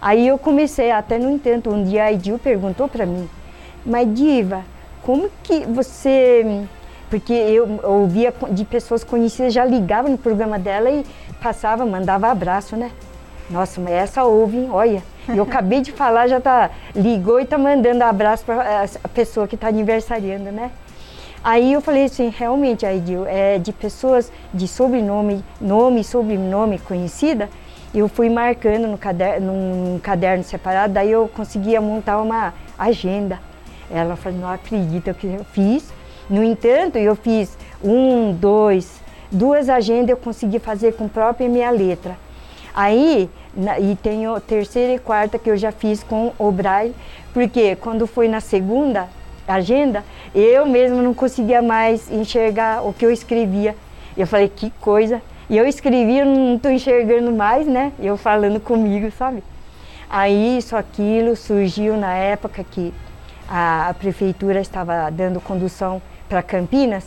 Aí 0.00 0.26
eu 0.26 0.36
comecei, 0.36 0.90
até 0.90 1.18
no 1.18 1.30
entanto, 1.30 1.70
um 1.70 1.84
dia 1.84 2.04
a 2.04 2.12
Edil 2.12 2.38
perguntou 2.38 2.88
para 2.88 3.06
mim, 3.06 3.28
mas 3.86 4.12
Diva, 4.12 4.64
como 5.02 5.30
que 5.42 5.60
você 5.66 6.66
porque 7.08 7.34
eu 7.34 7.78
ouvia 7.82 8.32
de 8.52 8.64
pessoas 8.64 9.04
conhecidas, 9.04 9.52
já 9.52 9.66
ligava 9.66 10.08
no 10.08 10.16
programa 10.16 10.58
dela 10.58 10.90
e 10.90 11.04
passava, 11.42 11.84
mandava 11.84 12.28
abraço, 12.28 12.74
né? 12.74 12.90
Nossa, 13.50 13.82
mas 13.82 13.92
essa 13.92 14.24
ouve, 14.24 14.66
olha. 14.70 15.02
Eu 15.28 15.42
acabei 15.42 15.82
de 15.82 15.92
falar, 15.92 16.26
já 16.26 16.40
tá 16.40 16.70
ligou 16.96 17.38
e 17.38 17.44
tá 17.44 17.58
mandando 17.58 18.02
abraço 18.02 18.44
para 18.46 18.84
a 19.04 19.08
pessoa 19.08 19.46
que 19.46 19.56
está 19.56 19.68
aniversariando, 19.68 20.50
né? 20.50 20.70
Aí 21.44 21.72
eu 21.72 21.80
falei 21.80 22.04
assim, 22.04 22.28
realmente, 22.28 22.86
Aidil, 22.86 23.26
é 23.26 23.58
de 23.58 23.72
pessoas 23.72 24.30
de 24.54 24.68
sobrenome, 24.68 25.44
nome 25.60 26.04
sobrenome 26.04 26.78
conhecida, 26.78 27.48
eu 27.92 28.08
fui 28.08 28.30
marcando 28.30 28.86
no 28.86 28.96
caderno, 28.96 29.52
num 29.52 29.98
caderno 29.98 30.44
separado, 30.44 30.94
daí 30.94 31.10
eu 31.10 31.28
conseguia 31.28 31.80
montar 31.80 32.22
uma 32.22 32.54
agenda. 32.78 33.40
Ela 33.90 34.14
falou, 34.14 34.38
não 34.38 34.48
acredita 34.48 35.12
que 35.12 35.26
eu 35.26 35.44
fiz. 35.44 35.92
No 36.30 36.44
entanto, 36.44 36.96
eu 36.96 37.16
fiz 37.16 37.58
um, 37.82 38.32
dois, 38.32 39.02
duas 39.30 39.68
agendas 39.68 40.10
eu 40.10 40.16
consegui 40.16 40.60
fazer 40.60 40.94
com 40.94 41.08
própria 41.08 41.48
minha 41.48 41.70
letra. 41.70 42.16
Aí, 42.72 43.28
na, 43.54 43.78
e 43.78 43.96
tenho 43.96 44.40
terceira 44.40 44.94
e 44.94 44.98
quarta 44.98 45.38
que 45.38 45.50
eu 45.50 45.56
já 45.56 45.72
fiz 45.72 46.02
com 46.02 46.32
o 46.38 46.50
Braille, 46.52 46.94
porque 47.34 47.76
quando 47.76 48.06
foi 48.06 48.28
na 48.28 48.40
segunda 48.40 49.08
agenda, 49.54 50.04
eu 50.34 50.66
mesmo 50.66 51.02
não 51.02 51.14
conseguia 51.14 51.62
mais 51.62 52.10
enxergar 52.10 52.86
o 52.86 52.92
que 52.92 53.04
eu 53.04 53.10
escrevia. 53.10 53.74
Eu 54.16 54.26
falei, 54.26 54.48
que 54.48 54.70
coisa. 54.80 55.22
E 55.48 55.56
eu 55.56 55.66
escrevi, 55.66 56.18
eu 56.18 56.26
não 56.26 56.56
estou 56.56 56.70
enxergando 56.70 57.32
mais, 57.32 57.66
né? 57.66 57.92
Eu 57.98 58.16
falando 58.16 58.60
comigo, 58.60 59.10
sabe? 59.10 59.42
Aí 60.08 60.58
isso, 60.58 60.76
aquilo 60.76 61.34
surgiu 61.34 61.96
na 61.96 62.14
época 62.14 62.64
que 62.64 62.92
a, 63.48 63.88
a 63.88 63.94
prefeitura 63.94 64.60
estava 64.60 65.10
dando 65.10 65.40
condução 65.40 66.00
para 66.28 66.42
Campinas, 66.42 67.04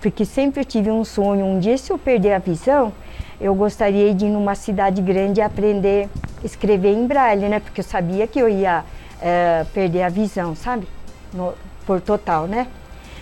porque 0.00 0.24
sempre 0.24 0.60
eu 0.60 0.64
tive 0.64 0.90
um 0.90 1.04
sonho, 1.04 1.44
um 1.44 1.58
dia 1.58 1.78
se 1.78 1.92
eu 1.92 1.98
perder 1.98 2.32
a 2.32 2.38
visão, 2.38 2.92
eu 3.40 3.54
gostaria 3.54 4.14
de 4.14 4.26
ir 4.26 4.30
numa 4.30 4.54
cidade 4.54 5.00
grande 5.00 5.40
e 5.40 5.42
aprender 5.42 6.08
a 6.42 6.46
escrever 6.46 6.92
em 6.92 7.06
braille, 7.06 7.48
né? 7.48 7.60
Porque 7.60 7.80
eu 7.80 7.84
sabia 7.84 8.26
que 8.26 8.38
eu 8.38 8.48
ia 8.48 8.84
é, 9.20 9.64
perder 9.72 10.02
a 10.02 10.08
visão, 10.08 10.54
sabe? 10.54 10.86
No, 11.32 11.54
por 11.86 12.00
total, 12.00 12.46
né? 12.46 12.66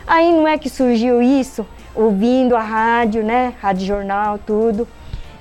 Aí 0.07 0.33
não 0.33 0.47
é 0.47 0.59
que 0.59 0.69
surgiu 0.69 1.23
isso, 1.23 1.67
ouvindo 1.95 2.57
a 2.57 2.61
rádio, 2.61 3.23
né? 3.23 3.55
Rádio 3.61 3.87
Jornal, 3.87 4.39
tudo. 4.39 4.87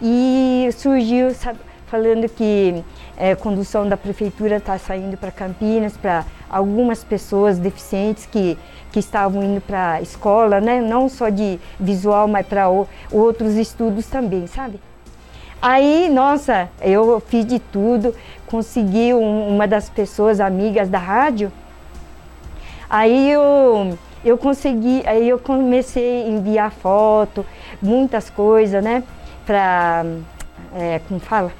E 0.01 0.69
surgiu 0.73 1.33
sabe, 1.33 1.59
falando 1.87 2.29
que 2.29 2.83
é, 3.17 3.35
condução 3.35 3.87
da 3.87 3.97
prefeitura 3.97 4.57
está 4.57 4.77
saindo 4.77 5.17
para 5.17 5.31
Campinas, 5.31 5.97
para 5.97 6.25
algumas 6.49 7.03
pessoas 7.03 7.57
deficientes 7.57 8.25
que, 8.25 8.57
que 8.91 8.99
estavam 8.99 9.43
indo 9.43 9.59
para 9.59 9.93
a 9.93 10.01
escola, 10.01 10.61
né? 10.61 10.79
Não 10.79 11.09
só 11.09 11.29
de 11.29 11.59
visual, 11.79 12.27
mas 12.27 12.45
para 12.45 12.69
outros 13.11 13.55
estudos 13.55 14.05
também, 14.07 14.47
sabe? 14.47 14.79
Aí, 15.61 16.09
nossa, 16.09 16.69
eu 16.81 17.19
fiz 17.19 17.45
de 17.45 17.59
tudo, 17.59 18.15
consegui 18.47 19.13
um, 19.13 19.49
uma 19.49 19.67
das 19.67 19.89
pessoas 19.89 20.39
amigas 20.39 20.87
da 20.87 20.97
rádio. 20.97 21.51
Aí 22.89 23.31
eu, 23.31 23.97
eu 24.25 24.37
consegui, 24.37 25.03
aí 25.05 25.29
eu 25.29 25.37
comecei 25.37 26.23
a 26.23 26.27
enviar 26.27 26.71
foto, 26.71 27.45
muitas 27.81 28.29
coisas, 28.29 28.83
né? 28.83 29.03
Para, 29.45 30.05
é, 30.75 30.99
como 31.07 31.19
fala? 31.19 31.51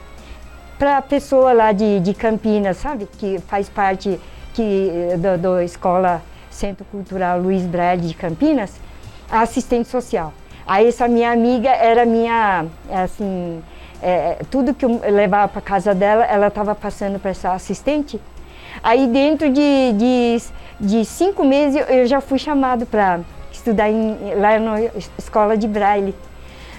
Para 0.78 1.02
pessoa 1.02 1.54
lá 1.54 1.72
de, 1.72 2.00
de 2.00 2.14
Campinas, 2.14 2.78
sabe? 2.78 3.08
Que 3.20 3.40
faz 3.48 3.70
parte 3.70 4.20
que, 4.54 4.92
da, 5.20 5.38
da 5.38 5.64
Escola 5.64 6.22
Centro 6.50 6.86
Cultural 6.86 7.40
Luiz 7.40 7.66
Braille 7.66 8.08
de 8.08 8.14
Campinas, 8.14 8.80
assistente 9.30 9.88
social. 9.88 10.34
Aí 10.66 10.88
essa 10.88 11.08
minha 11.08 11.32
amiga 11.32 11.70
era 11.70 12.06
minha, 12.06 12.66
assim, 12.92 13.62
é, 14.02 14.38
tudo 14.52 14.74
que 14.74 14.86
eu 14.86 15.02
levava 15.10 15.48
para 15.48 15.62
casa 15.62 15.96
dela, 15.96 16.24
ela 16.26 16.48
estava 16.48 16.76
passando 16.76 17.20
para 17.20 17.32
essa 17.32 17.54
assistente. 17.54 18.20
Aí 18.84 19.08
dentro 19.08 19.50
de, 19.50 19.94
de, 19.94 20.38
de, 20.80 21.04
cinco 21.06 21.44
meses 21.44 21.84
eu 21.90 22.08
já 22.08 22.22
fui 22.22 22.40
chamado 22.40 22.86
para 22.86 23.20
estudar 23.52 23.90
em, 23.90 24.18
lá 24.36 24.58
na 24.60 24.82
escola 25.18 25.58
de 25.58 25.68
Braille. 25.68 26.16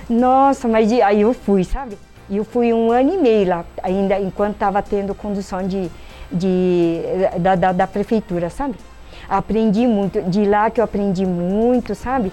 Nossa, 0.08 0.66
mas 0.66 0.90
aí 0.92 1.20
eu 1.20 1.32
fui, 1.32 1.64
sabe? 1.64 1.96
E 2.28 2.36
eu 2.36 2.44
fui 2.44 2.72
um 2.72 2.90
ano 2.90 3.14
e 3.14 3.18
meio 3.18 3.48
lá, 3.48 3.64
ainda 3.82 4.18
enquanto 4.18 4.54
estava 4.54 4.80
tendo 4.82 5.14
condução 5.14 5.66
de, 5.66 5.90
de, 6.32 7.00
da, 7.38 7.54
da, 7.54 7.72
da, 7.72 7.86
prefeitura, 7.86 8.48
sabe? 8.50 8.76
Aprendi 9.28 9.86
muito, 9.86 10.22
de 10.22 10.44
lá 10.44 10.70
que 10.70 10.80
eu 10.80 10.84
aprendi 10.84 11.26
muito, 11.26 11.94
sabe? 11.94 12.32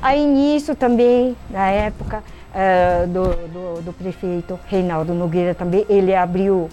Aí 0.00 0.24
nisso 0.24 0.74
também, 0.74 1.36
na 1.50 1.70
época, 1.70 2.22
uh, 2.54 3.06
do, 3.06 3.24
do, 3.48 3.82
do, 3.82 3.92
prefeito 3.92 4.58
Reinaldo 4.66 5.12
Nogueira 5.12 5.54
também, 5.54 5.84
ele 5.88 6.14
abriu, 6.14 6.68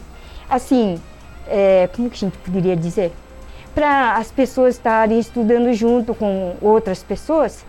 assim, 0.49 0.99
é, 1.47 1.89
como 1.93 2.09
que 2.09 2.15
a 2.15 2.29
gente 2.29 2.37
poderia 2.37 2.75
dizer? 2.75 3.13
Para 3.77 4.13
as 4.15 4.31
pessoas 4.31 4.73
estarem 4.73 5.19
estudando 5.19 5.71
junto 5.71 6.15
com 6.15 6.55
outras 6.59 7.03
pessoas. 7.03 7.63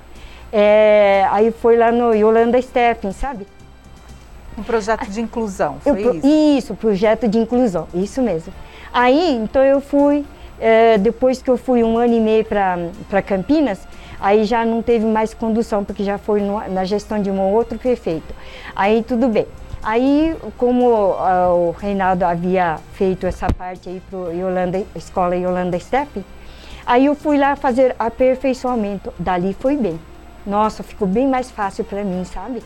É, 0.50 1.26
aí 1.30 1.50
foi 1.50 1.76
lá 1.76 1.92
no 1.92 2.14
Yolanda 2.14 2.60
Steffen, 2.62 3.12
sabe? 3.12 3.46
Um 4.56 4.62
projeto 4.62 5.06
de 5.10 5.20
inclusão, 5.20 5.76
foi 5.80 6.02
eu, 6.02 6.14
isso? 6.14 6.26
Isso, 6.26 6.74
projeto 6.74 7.28
de 7.28 7.36
inclusão, 7.36 7.86
isso 7.92 8.22
mesmo. 8.22 8.54
Aí, 8.90 9.34
então 9.36 9.62
eu 9.62 9.82
fui, 9.82 10.24
é, 10.58 10.96
depois 10.96 11.42
que 11.42 11.50
eu 11.50 11.58
fui 11.58 11.84
um 11.84 11.98
ano 11.98 12.14
e 12.14 12.20
meio 12.20 12.42
para 12.42 13.20
Campinas, 13.20 13.86
Aí 14.20 14.44
já 14.44 14.64
não 14.64 14.82
teve 14.82 15.06
mais 15.06 15.32
condução, 15.32 15.84
porque 15.84 16.02
já 16.02 16.18
foi 16.18 16.40
no, 16.40 16.58
na 16.68 16.84
gestão 16.84 17.22
de 17.22 17.30
um 17.30 17.40
outro 17.40 17.78
prefeito. 17.78 18.34
Aí 18.74 19.02
tudo 19.02 19.28
bem. 19.28 19.46
Aí, 19.82 20.36
como 20.56 20.86
uh, 20.88 21.68
o 21.68 21.70
Reinaldo 21.70 22.24
havia 22.24 22.78
feito 22.94 23.26
essa 23.26 23.46
parte 23.52 23.88
aí 23.88 24.02
para 24.10 24.32
Yolanda, 24.32 24.82
Escola 24.94 25.36
Yolanda 25.36 25.78
Step, 25.78 26.24
aí 26.84 27.06
eu 27.06 27.14
fui 27.14 27.38
lá 27.38 27.54
fazer 27.56 27.94
aperfeiçoamento. 27.98 29.12
Dali 29.18 29.56
foi 29.58 29.76
bem. 29.76 29.98
Nossa, 30.44 30.82
ficou 30.82 31.06
bem 31.06 31.28
mais 31.28 31.50
fácil 31.50 31.84
para 31.84 32.02
mim, 32.02 32.24
sabe? 32.24 32.62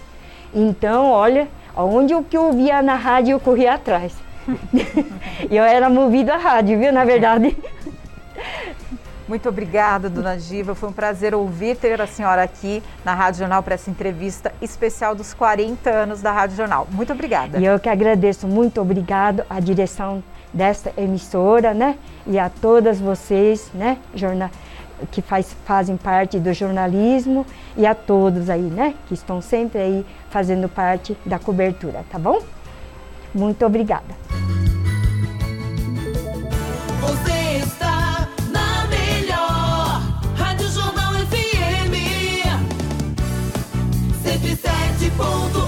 Então, 0.54 1.10
olha, 1.10 1.48
onde 1.76 2.14
o 2.14 2.22
que 2.22 2.36
eu 2.36 2.52
via 2.52 2.82
na 2.82 2.94
rádio, 2.94 3.32
eu 3.32 3.40
corria 3.40 3.74
atrás. 3.74 4.14
eu 5.50 5.64
era 5.64 5.88
movido 5.88 6.32
à 6.32 6.36
rádio, 6.36 6.78
viu, 6.78 6.92
na 6.92 7.04
verdade. 7.04 7.56
Muito 9.32 9.48
obrigada, 9.48 10.10
dona 10.10 10.36
Diva. 10.36 10.74
Foi 10.74 10.90
um 10.90 10.92
prazer 10.92 11.34
ouvir 11.34 11.74
ter 11.74 11.98
a 11.98 12.06
senhora 12.06 12.42
aqui 12.42 12.82
na 13.02 13.14
Rádio 13.14 13.38
Jornal 13.38 13.62
para 13.62 13.72
essa 13.72 13.90
entrevista 13.90 14.52
especial 14.60 15.14
dos 15.14 15.32
40 15.32 15.88
anos 15.88 16.20
da 16.20 16.30
Rádio 16.30 16.54
Jornal. 16.54 16.86
Muito 16.90 17.14
obrigada. 17.14 17.58
E 17.58 17.64
eu 17.64 17.80
que 17.80 17.88
agradeço. 17.88 18.46
Muito 18.46 18.78
obrigado 18.78 19.42
à 19.48 19.58
direção 19.58 20.22
desta 20.52 20.92
emissora, 20.98 21.72
né? 21.72 21.96
E 22.26 22.38
a 22.38 22.50
todas 22.50 23.00
vocês, 23.00 23.70
né? 23.72 23.96
Jornal 24.14 24.50
que 25.10 25.22
faz, 25.22 25.56
fazem 25.64 25.96
parte 25.96 26.38
do 26.38 26.52
jornalismo 26.52 27.46
e 27.74 27.86
a 27.86 27.94
todos 27.94 28.50
aí, 28.50 28.60
né? 28.60 28.92
Que 29.08 29.14
estão 29.14 29.40
sempre 29.40 29.80
aí 29.80 30.06
fazendo 30.28 30.68
parte 30.68 31.16
da 31.24 31.38
cobertura, 31.38 32.04
tá 32.10 32.18
bom? 32.18 32.42
Muito 33.34 33.64
obrigada. 33.64 34.14
107.1 45.18 45.61